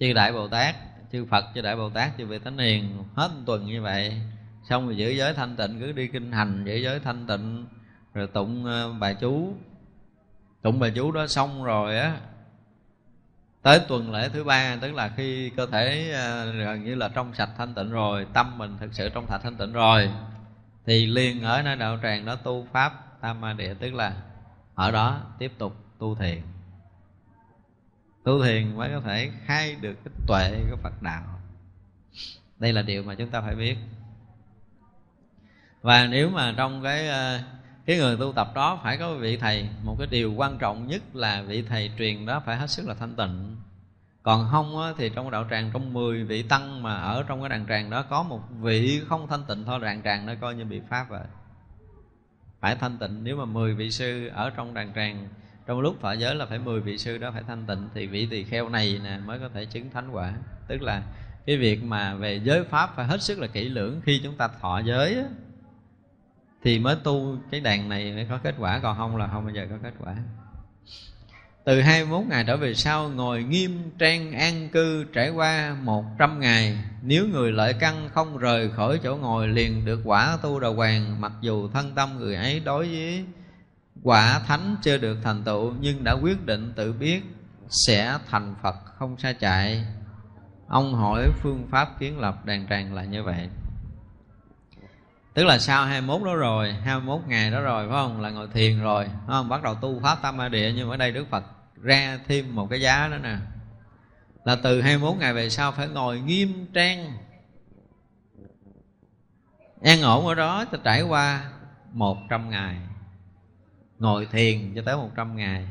[0.00, 0.76] chư đại bồ tát,
[1.12, 4.20] chư phật, chư đại bồ tát, chư vị thánh hiền, hết một tuần như vậy,
[4.68, 7.66] xong rồi giữ giới thanh tịnh, cứ đi kinh hành, giữ giới thanh tịnh,
[8.14, 9.54] rồi tụng ờ, bài chú
[10.62, 12.16] tụng bài chú đó xong rồi á,
[13.62, 17.34] tới tuần lễ thứ ba, tức là khi cơ thể ờ, gần như là trong
[17.34, 20.10] sạch thanh tịnh rồi, tâm mình thực sự trong sạch thanh tịnh rồi,
[20.86, 24.12] thì liền ở nơi đạo tràng đó tu pháp tam ma địa tức là
[24.80, 26.42] ở đó tiếp tục tu thiền.
[28.24, 31.22] Tu thiền mới có thể khai được cái tuệ của phật đạo.
[32.58, 33.76] Đây là điều mà chúng ta phải biết.
[35.82, 37.40] Và nếu mà trong cái ờ,
[37.86, 41.02] cái người tu tập đó phải có vị thầy một cái điều quan trọng nhất
[41.12, 43.56] là vị thầy truyền đó phải hết sức là thanh tịnh.
[44.22, 47.48] Còn không á, thì trong đạo tràng trong 10 vị tăng mà ở trong cái
[47.48, 50.64] đàn tràng đó có một vị không thanh tịnh thôi đàn tràng nó coi như
[50.64, 51.20] bị pháp rồi
[52.60, 53.24] phải thanh tịnh.
[53.24, 55.28] Nếu mà 10 vị sư ở trong đàn tràng
[55.66, 58.26] trong lúc thọ giới là phải 10 vị sư đó phải thanh tịnh thì vị
[58.26, 60.32] tỳ kheo này nè mới có thể chứng thánh quả.
[60.68, 61.02] Tức là
[61.46, 64.00] cái việc mà về giới pháp phải hết sức là kỹ lưỡng.
[64.04, 65.24] Khi chúng ta thọ giới á,
[66.62, 68.78] thì mới tu cái đàn này mới có kết quả.
[68.78, 70.16] Còn không là không bao giờ có kết quả
[71.64, 76.78] từ 21 ngày trở về sau, ngồi nghiêm trang an cư trải qua 100 ngày.
[77.02, 81.20] Nếu người lợi căn không rời khỏi chỗ ngồi, liền được quả tu đầu hoàng.
[81.20, 83.24] Mặc dù thân tâm người ấy đối với
[84.02, 87.22] quả thánh chưa được thành tựu, Nhưng đã quyết định tự biết
[87.68, 89.86] sẽ thành Phật, không xa chạy.
[90.68, 93.48] Ông hỏi phương pháp kiến lập đàn tràng là như vậy
[95.40, 98.20] tức là sau 21 đó rồi 21 ngày đó rồi, phải không?
[98.20, 99.48] Là ngồi thiền rồi, phải không?
[99.48, 101.44] Bắt đầu tu pháp tam ma địa, nhưng ở đây Đức Phật
[101.82, 103.36] ra thêm một cái giá đó nè.
[104.44, 107.12] Là từ 21 ngày về sau phải ngồi nghiêm trang.
[109.82, 111.44] An ổn ở đó ta trải qua
[111.92, 112.76] 100 ngày.
[113.98, 115.66] Ngồi thiền cho tới 100 ngày.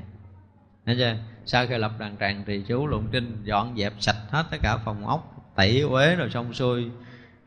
[0.85, 1.15] Thấy chưa?
[1.45, 4.77] Sau khi lập đàn tràng trì chú luận trinh Dọn dẹp sạch hết tất cả
[4.77, 6.91] phòng ốc, Tẩy uế rồi xong xuôi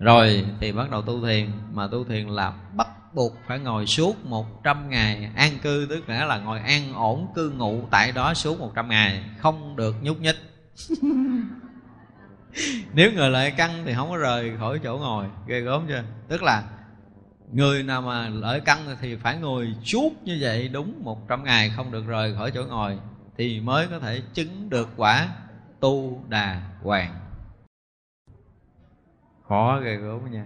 [0.02, 1.50] rồi thì bắt đầu tu thiền.
[1.72, 5.30] Mà tu thiền là bắt buộc phải ngồi suốt 100 ngày.
[5.36, 9.24] An cư tức nghĩa là ngồi an ổn cư ngụ tại đó suốt 100 ngày.
[9.38, 10.36] Không được nhúc nhích.
[12.94, 15.26] Nếu người lại căng thì không có rời khỏi chỗ ngồi.
[15.46, 16.02] Ghê gớm chưa?
[16.28, 16.62] Tức là
[17.52, 21.90] Người nào mà lợi căng thì phải ngồi suốt như vậy đúng 100 ngày không
[21.92, 22.98] được rời khỏi chỗ ngồi
[23.38, 25.28] Thì mới có thể chứng được quả
[25.80, 27.14] tu đà hoàng
[29.52, 30.44] Khó ghê gớm nha.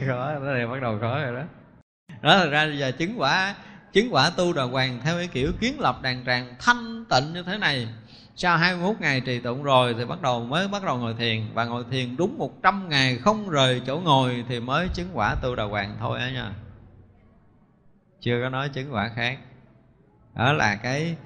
[0.08, 1.42] Khó, đó này bắt đầu khó rồi đó.
[2.22, 3.54] Đó là ra giờ chứng quả
[3.92, 7.42] Chứng quả tu đà hoàng theo cái kiểu kiến lập đàn tràng thanh tịnh như
[7.42, 7.88] thế này.
[8.36, 11.42] Sau 21 ngày trì tụng rồi thì bắt đầu mới bắt đầu ngồi thiền.
[11.54, 15.54] Và ngồi thiền đúng 100 ngày không rời chỗ ngồi thì mới chứng quả tu
[15.54, 16.52] đà hoàng thôi á nha.
[18.20, 19.38] Chưa có nói chứng quả khác.
[20.34, 21.16] Đó là cái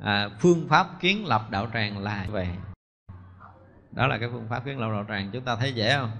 [0.00, 2.48] à, phương pháp kiến lập đạo tràng là vậy.
[3.92, 6.10] Đó là cái phương pháp kiến lập đạo tràng chúng ta thấy dễ không?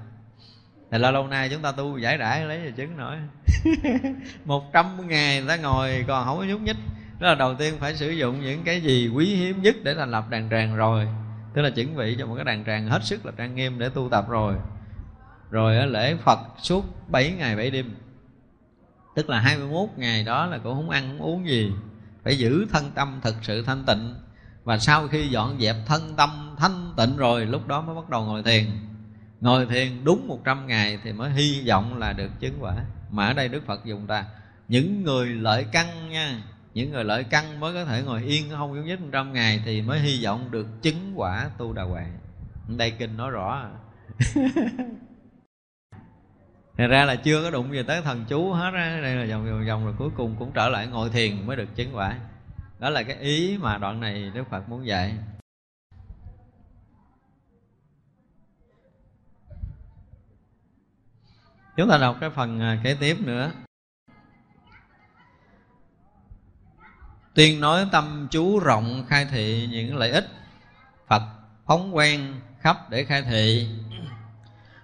[0.90, 3.16] Thì lâu lâu nay chúng ta tu giải đãi lấy gì chứng nổi.
[4.44, 6.76] Một trăm ngày ta ngồi còn không có nhúc nhích.
[7.20, 10.10] Đó là đầu tiên phải sử dụng những cái gì quý hiếm nhất để thành
[10.10, 11.08] lập đàn tràng rồi.
[11.54, 13.88] Tức là chuẩn bị cho một cái đàn tràng hết sức là trang nghiêm để
[13.88, 14.54] tu tập rồi.
[15.50, 17.94] Rồi lễ Phật suốt 7 ngày 7 đêm.
[19.14, 21.72] Tức là 21 ngày đó là cũng không ăn không uống gì.
[22.24, 24.14] Phải giữ thân tâm thực sự thanh tịnh.
[24.64, 28.24] Và sau khi dọn dẹp thân tâm thanh tịnh rồi, Lúc đó mới bắt đầu
[28.24, 28.64] ngồi thiền.
[29.40, 32.74] Ngồi thiền đúng 100 ngày Thì mới hy vọng là được chứng quả.
[33.10, 34.24] Mà ở đây Đức Phật dùng ta,
[34.68, 36.42] Những người lợi căn nha,
[36.74, 39.82] những người lợi căn mới có thể ngồi yên, không giống nhất trăm ngày thì
[39.82, 42.18] mới hy vọng được chứng quả tu đà hoàng.
[42.68, 43.70] Đây kinh nói rõ.
[46.78, 49.46] Thật ra là chưa có đụng gì tới thần chú hết á, Đây là vòng
[49.46, 52.18] vòng vòng rồi cuối cùng cũng trở lại ngồi thiền mới được chứng quả.
[52.78, 55.14] Đó là cái ý mà đoạn này Đức Phật muốn dạy.
[61.76, 63.50] Chúng ta đọc cái phần à, kế tiếp nữa.
[67.34, 70.28] Tuyên nói tâm chú rộng khai thị những lợi ích.
[71.08, 71.22] Phật
[71.66, 73.68] phóng quen khắp để khai thị.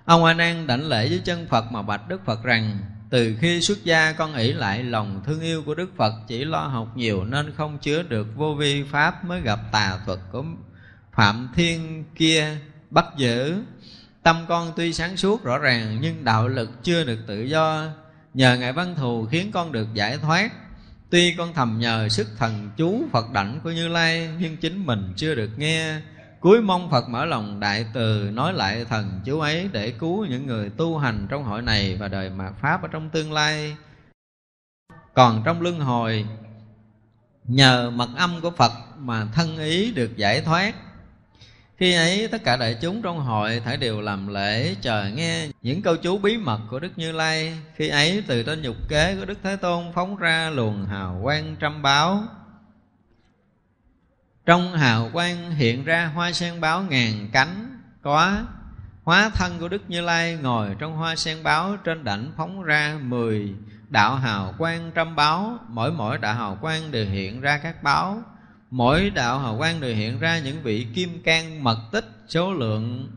[0.05, 2.79] Ông a nan đảnh lễ với chân phật mà bạch đức phật rằng,
[3.11, 6.59] từ khi xuất gia, con ỷ lại lòng thương yêu của đức phật, chỉ lo
[6.59, 10.45] học nhiều nên không chứa được vô vi pháp mới gặp tà thuật của
[11.13, 12.57] phạm thiên kia
[12.91, 13.63] bắt giữ
[14.23, 17.87] tâm con tuy sáng suốt rõ ràng, nhưng đạo lực chưa được tự do.
[18.35, 20.51] Nhờ ngài văn thù khiến con được giải thoát.
[21.11, 25.13] Tuy con thầm nhờ sức thần chú Phật đảnh của Như Lai, Nhưng chính mình
[25.17, 26.01] chưa được nghe.
[26.41, 30.47] Cuối mong Phật mở lòng đại từ, Nói lại thần chú ấy để cứu những
[30.47, 33.77] người tu hành trong hội này Và đời mạt Pháp ở trong tương lai.
[35.15, 36.27] Còn trong luân hồi,
[37.45, 40.75] Nhờ mật âm của Phật mà thân ý được giải thoát
[41.83, 45.83] khi ấy, tất cả đại chúng trong hội thể đều làm lễ chờ nghe những
[45.83, 47.59] câu chú bí mật của Đức Như Lai.
[47.77, 51.57] Khi ấy, từ trên nhục kế của Đức Thế Tôn phóng ra luồng hào quang
[51.61, 52.25] trăm báo.
[54.47, 58.43] Trong hào quang hiện ra hoa sen báo ngàn cánh, có
[59.05, 62.99] Hóa thân của Đức Như Lai ngồi trong hoa sen báo, Trên đảnh phóng ra
[63.03, 63.55] mười
[63.89, 68.23] đạo hào quang trăm báo Mỗi mỗi đạo hào quang đều hiện ra các báo
[68.73, 73.11] mỗi đạo hào quang đều hiện ra những vị kim cang mật tích số lượng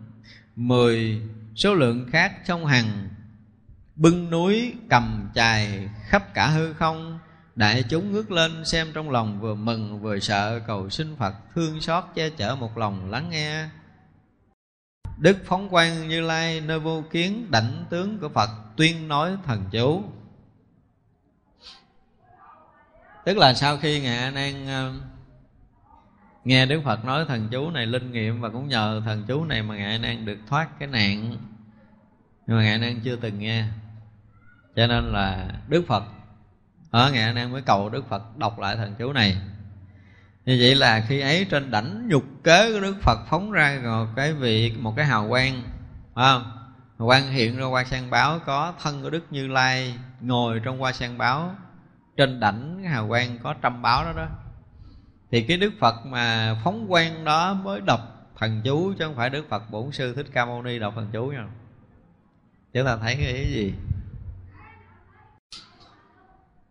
[0.55, 1.21] mười,
[1.55, 3.09] số lượng khác trong hằng
[3.95, 7.19] bưng núi cầm chài khắp cả hư không,
[7.55, 11.81] đại chúng ngước lên xem trong lòng vừa mừng vừa sợ, cầu xin phật thương
[11.81, 13.67] xót che chở một lòng lắng nghe.
[15.17, 19.63] Đức phóng quang như lai nơi vô kiến đảnh tướng của phật tuyên nói thần
[19.71, 20.03] chú.
[23.25, 24.93] Tức là sau khi ngài a nan ờ,
[26.45, 29.63] nghe đức phật nói thần chú này linh nghiệm và cũng nhờ thần chú này
[29.63, 31.37] mà ngài nan được thoát cái nạn.
[32.47, 33.65] Nhưng mà ngài nan chưa từng nghe.
[34.75, 36.03] Cho nên là đức phật
[36.91, 39.37] ở ngài nan mới cầu đức phật đọc lại thần chú này.
[40.45, 44.07] Như vậy là khi ấy trên đảnh nhục kế của đức phật phóng ra một
[44.15, 45.63] cái vị, một cái hào quang,
[46.15, 46.43] phải không?
[46.99, 50.81] Hào quang hiện ra qua sang báo, có thân của đức như lai ngồi trong
[50.81, 51.55] qua sang báo.
[52.17, 54.27] Trên đảnh hào quang có trăm báo đó đó
[55.35, 57.99] thì cái đức phật mà phóng quang đó mới đọc
[58.37, 61.07] thần chú, chứ không phải đức phật bổn sư thích ca mâu ni đọc thần
[61.13, 61.47] chú nha.
[62.73, 63.73] Chúng ta thấy cái ý gì?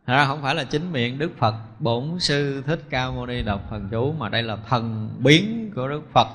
[0.06, 3.60] Ra không phải là chính miệng đức phật bổn sư thích ca mâu ni đọc
[3.70, 6.28] thần chú, mà đây là thần biến của đức phật.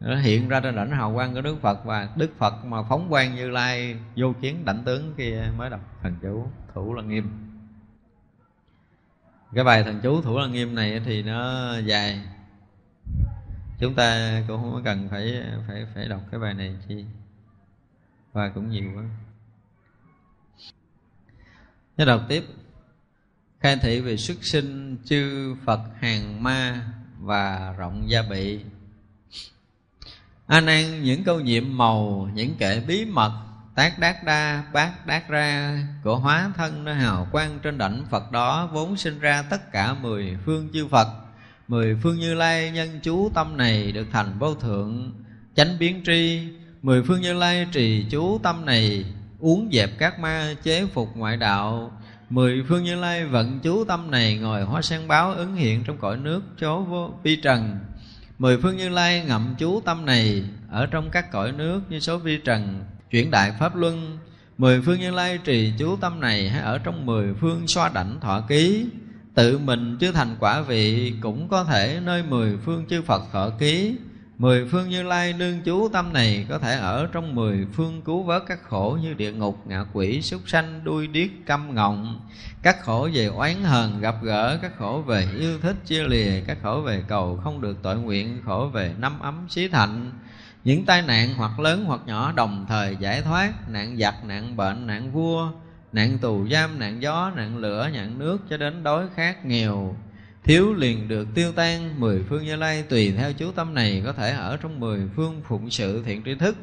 [0.00, 3.08] Nó hiện ra trên đảnh hào quang của đức phật, và đức phật mà phóng
[3.10, 7.49] quang như lai, vô kiến đảnh tướng kia mới đọc thần chú, thủ là nghiêm
[9.54, 12.20] cái bài thần chú thủ lăng nghiêm này thì nó dài.
[13.78, 17.04] Chúng ta cũng không cần phải phải phải đọc cái bài này chi.
[18.32, 19.04] Và cũng nhiều quá.
[21.96, 22.44] Nhớ đọc tiếp.
[23.60, 26.86] Khai thị về xuất sinh chư Phật hàng ma
[27.18, 28.60] và rộng gia bị.
[30.46, 33.49] A nan những câu nhiệm màu, Những kệ bí mật
[33.80, 38.32] Tác đát đa, bát đát ra Của hóa thân nơi hào quang trên đảnh Phật
[38.32, 41.08] đó Vốn sinh ra tất cả mười phương chư Phật.
[41.68, 45.12] Mười phương như lai nhân chú tâm này Được thành vô thượng,
[45.54, 46.48] chánh biến tri.
[46.82, 49.04] Mười phương như lai trì chú tâm này,
[49.38, 51.92] Uống dẹp các ma, chế phục ngoại đạo.
[52.30, 55.98] Mười phương như lai vận chú tâm này Ngồi hóa sen báo ứng hiện trong
[55.98, 57.78] cõi nước chố vô vi trần.
[58.38, 62.18] Mười phương như lai ngậm chú tâm này Ở trong các cõi nước như số
[62.18, 62.84] vi trần.
[63.10, 64.18] Chuyển đại pháp luân
[64.58, 68.20] Mười phương như lai trì chú tâm này Hay ở trong mười phương xoa đảnh
[68.20, 68.86] thọ ký.
[69.34, 73.50] Tự mình chưa thành quả vị Cũng có thể nơi mười phương chư Phật thọ
[73.50, 73.96] ký.
[74.38, 78.22] Mười phương như lai nương chú tâm này Có thể ở trong mười phương cứu
[78.22, 82.20] vớt các khổ Như địa ngục, ngạ quỷ, súc sanh, đuôi điếc, câm ngọng.
[82.62, 86.58] Các khổ về oán hờn gặp gỡ Các khổ về yêu thích chia lìa Các
[86.62, 90.10] khổ về cầu không được tội nguyện Khổ về năm ấm xí thạnh.
[90.64, 94.86] Những tai nạn hoặc lớn hoặc nhỏ Đồng thời giải thoát Nạn giặc, nạn bệnh,
[94.86, 95.52] nạn vua
[95.92, 99.96] Nạn tù giam, nạn gió, nạn lửa, nạn nước Cho đến đói khát nghèo.
[100.44, 104.12] Thiếu liền được tiêu tan Mười phương như lai tùy theo chú tâm này Có
[104.12, 106.56] thể ở trong mười phương phụng sự thiện tri thức.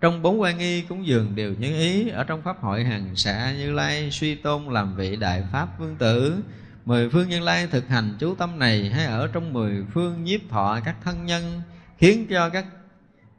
[0.00, 3.52] Trong bốn quan nghi cúng dường đều như ý Ở trong pháp hội hàng xạ
[3.58, 6.36] như lai Suy tôn làm vị đại pháp vương tử.
[6.84, 10.40] Mười phương nhân lai thực hành chú tâm này Hay ở trong mười phương nhiếp
[10.50, 11.62] thọ các thân nhân
[11.98, 12.64] Khiến cho các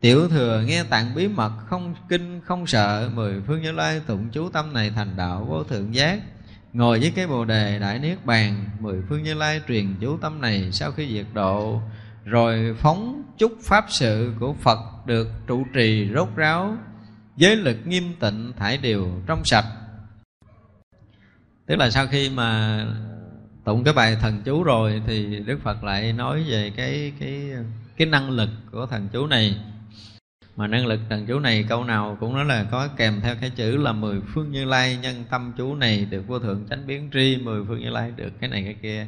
[0.02, 4.30] tiểu thừa nghe tạng bí mật, Không kinh, không sợ, Mười phương như lai tụng
[4.32, 6.20] chú tâm này thành đạo vô thượng giác.
[6.74, 10.42] Ngồi với cái bồ đề đại niết bàn, Mười phương như lai truyền chú tâm
[10.42, 11.82] này Sau khi diệt độ,
[12.26, 16.78] Rồi phóng chúc pháp sự của Phật Được trụ trì rốt ráo
[17.38, 19.66] Giới lực nghiêm tịnh thải điều trong sạch.
[21.66, 22.82] Tức là sau khi mà
[23.64, 27.52] tụng cái bài thần chú rồi Thì Đức Phật lại nói về cái cái
[27.98, 29.56] cái năng lực của thần chú này
[30.56, 33.50] mà năng lực thần chú này câu nào cũng nói là có kèm theo cái
[33.50, 37.10] chữ là mười phương như lai nhân tâm chú này được vô thượng chánh biến
[37.14, 39.08] tri, mười phương như lai được cái này cái kia.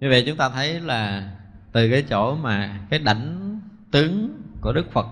[0.00, 1.30] Như vậy chúng ta thấy là
[1.72, 3.60] từ cái chỗ mà cái đảnh
[3.90, 5.06] tướng của đức phật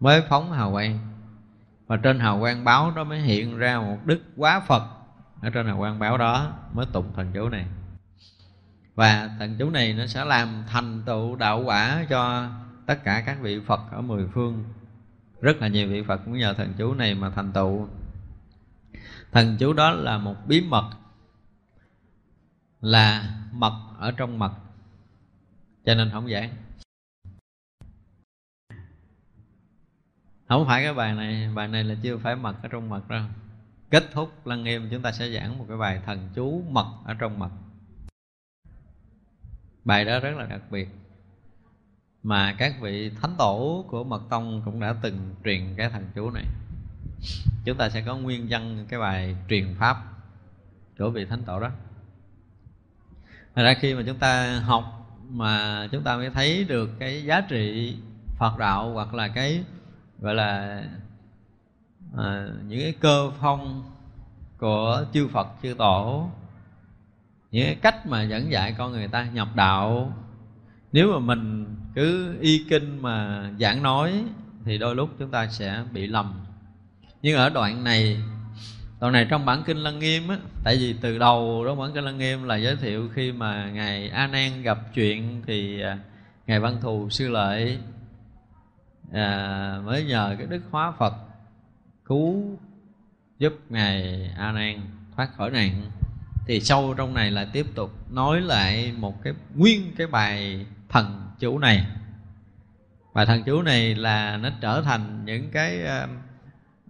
[0.00, 0.98] mới phóng hào quang.
[1.86, 4.82] Và trên hào quang báo đó mới hiện ra một đức quá phật
[5.42, 7.66] ở trên hào quang báo đó mới tụng thần chú này.
[8.94, 12.50] Và thần chú này nó sẽ làm thành tựu đạo quả cho
[12.86, 14.64] tất cả các vị Phật ở mười phương,
[15.40, 17.88] rất là nhiều vị Phật cũng nhờ thần chú này mà thành tựu.
[19.32, 20.90] Thần chú đó là một bí mật,
[22.80, 24.52] là mật ở trong mật,
[25.84, 26.50] cho nên không giảng
[30.48, 33.24] không phải cái bài này bài này là chưa phải mật ở trong mật đâu.
[33.90, 37.14] Kết thúc lăng nghiêm, chúng ta sẽ giảng một cái bài thần chú mật ở
[37.14, 37.50] trong mật.
[39.84, 40.88] Bài đó rất là đặc biệt
[42.24, 46.30] mà các vị thánh tổ của mật tông cũng đã từng truyền cái thần chú
[46.30, 46.44] này.
[47.64, 49.96] Chúng ta sẽ có nguyên văn cái bài truyền pháp
[50.98, 51.70] của vị thánh tổ đó.
[53.54, 54.84] Thật ra khi mà chúng ta học
[55.30, 57.96] mà chúng ta mới thấy được cái giá trị
[58.38, 59.64] Phật đạo hoặc là cái
[60.20, 60.82] gọi là
[62.16, 63.84] à, những cái cơ phong
[64.58, 66.30] của chư Phật chư tổ
[67.50, 70.12] những cái cách mà dẫn dạy con người ta nhập đạo.
[70.92, 71.63] Nếu mà mình
[71.94, 74.24] cứ y kinh mà giảng nói
[74.64, 76.34] thì đôi lúc chúng ta sẽ bị lầm.
[77.22, 78.16] Nhưng ở đoạn này
[79.00, 82.04] đoạn này trong bản kinh lăng nghiêm á tại vì từ đầu đó bản kinh
[82.04, 85.98] lăng nghiêm là giới thiệu khi mà ngài a nan gặp chuyện thì à,
[86.46, 87.78] ngài văn thù sư lợi
[89.12, 91.14] à, mới nhờ cái đức hóa phật
[92.04, 92.58] cứu
[93.38, 94.80] giúp ngài a nan
[95.16, 95.82] thoát khỏi nạn.
[96.46, 101.30] Thì sâu trong này là tiếp tục nói lại một cái nguyên cái bài thần
[101.38, 101.86] chú này.
[103.12, 105.80] Và thần chú này là nó trở thành những cái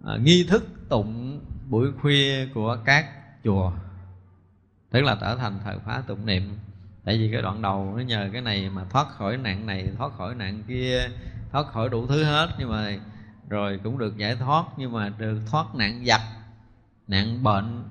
[0.03, 3.05] uh, nghi thức tụng buổi khuya của các
[3.43, 3.71] chùa.
[4.91, 6.57] Tức là trở thành thời khóa tụng niệm.
[7.03, 10.13] Tại vì cái đoạn đầu nó nhờ cái này mà thoát khỏi nạn này thoát
[10.17, 11.09] khỏi nạn kia
[11.51, 12.49] thoát khỏi đủ thứ hết.
[12.59, 12.97] Nhưng mà
[13.49, 16.21] rồi cũng được giải thoát nhưng mà được thoát nạn giặc
[17.07, 17.83] nạn bệnh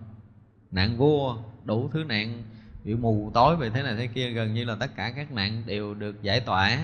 [0.71, 2.43] nạn vua đủ thứ nạn
[2.85, 5.62] bị mù tối về thế này thế kia, gần như là tất cả các nạn
[5.66, 6.78] đều được giải tỏa.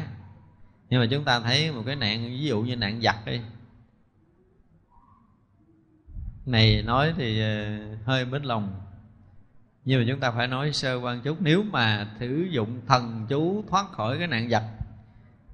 [0.91, 3.41] Nhưng mà chúng ta thấy một cái nạn, ví dụ như nạn giặc đi.
[6.47, 8.81] Này nói thì ờ, hơi mến lòng.
[9.85, 13.65] Nhưng mà chúng ta phải nói sơ quan chút, nếu mà sử dụng thần chú
[13.69, 14.63] thoát khỏi cái nạn giặc,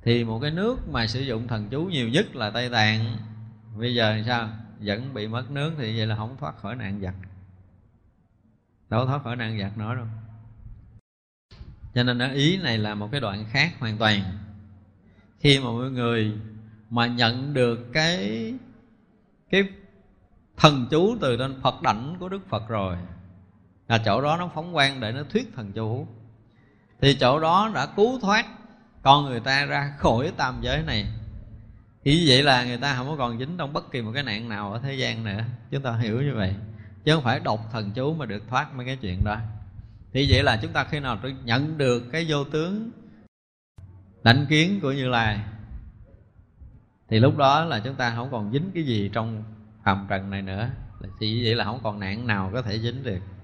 [0.02, 3.16] thì một cái nước mà sử dụng thần chú nhiều nhất là tây tạng.
[3.78, 4.48] Bây giờ sao?
[4.80, 7.14] Vẫn bị mất nước thì vậy là không thoát khỏi nạn giặc.
[8.88, 10.06] Đâu thoát khỏi nạn giặc nữa đâu
[11.96, 14.20] cho nên nó ý này là một cái đoạn khác hoàn toàn.
[15.40, 16.32] Khi mà mọi người
[16.90, 18.54] mà nhận được cái
[19.50, 19.64] cái
[20.56, 22.96] thần chú từ trên phật đảnh của đức phật rồi,
[23.88, 26.06] là chỗ đó nó phóng quang để nó thuyết thần chú.
[27.00, 28.46] Thì chỗ đó đã cứu thoát
[29.02, 31.06] con người ta ra khỏi tam giới này.
[32.04, 34.48] Thì vậy là người ta không có còn dính trong bất kỳ một cái nạn
[34.48, 35.44] nào ở thế gian nữa.
[35.70, 36.54] Chúng ta hiểu như vậy.
[37.04, 39.36] Chứ không phải đọc thần chú mà được thoát mấy cái chuyện đó
[40.16, 42.90] thì vậy là chúng ta khi nào nhận được cái vô tướng
[44.22, 45.40] đánh kiến của như lai,
[47.08, 49.42] thì lúc đó là chúng ta không còn dính cái gì trong
[49.84, 50.68] phàm trần này nữa.
[51.20, 53.18] Thì vậy là không còn nạn nào có thể dính được.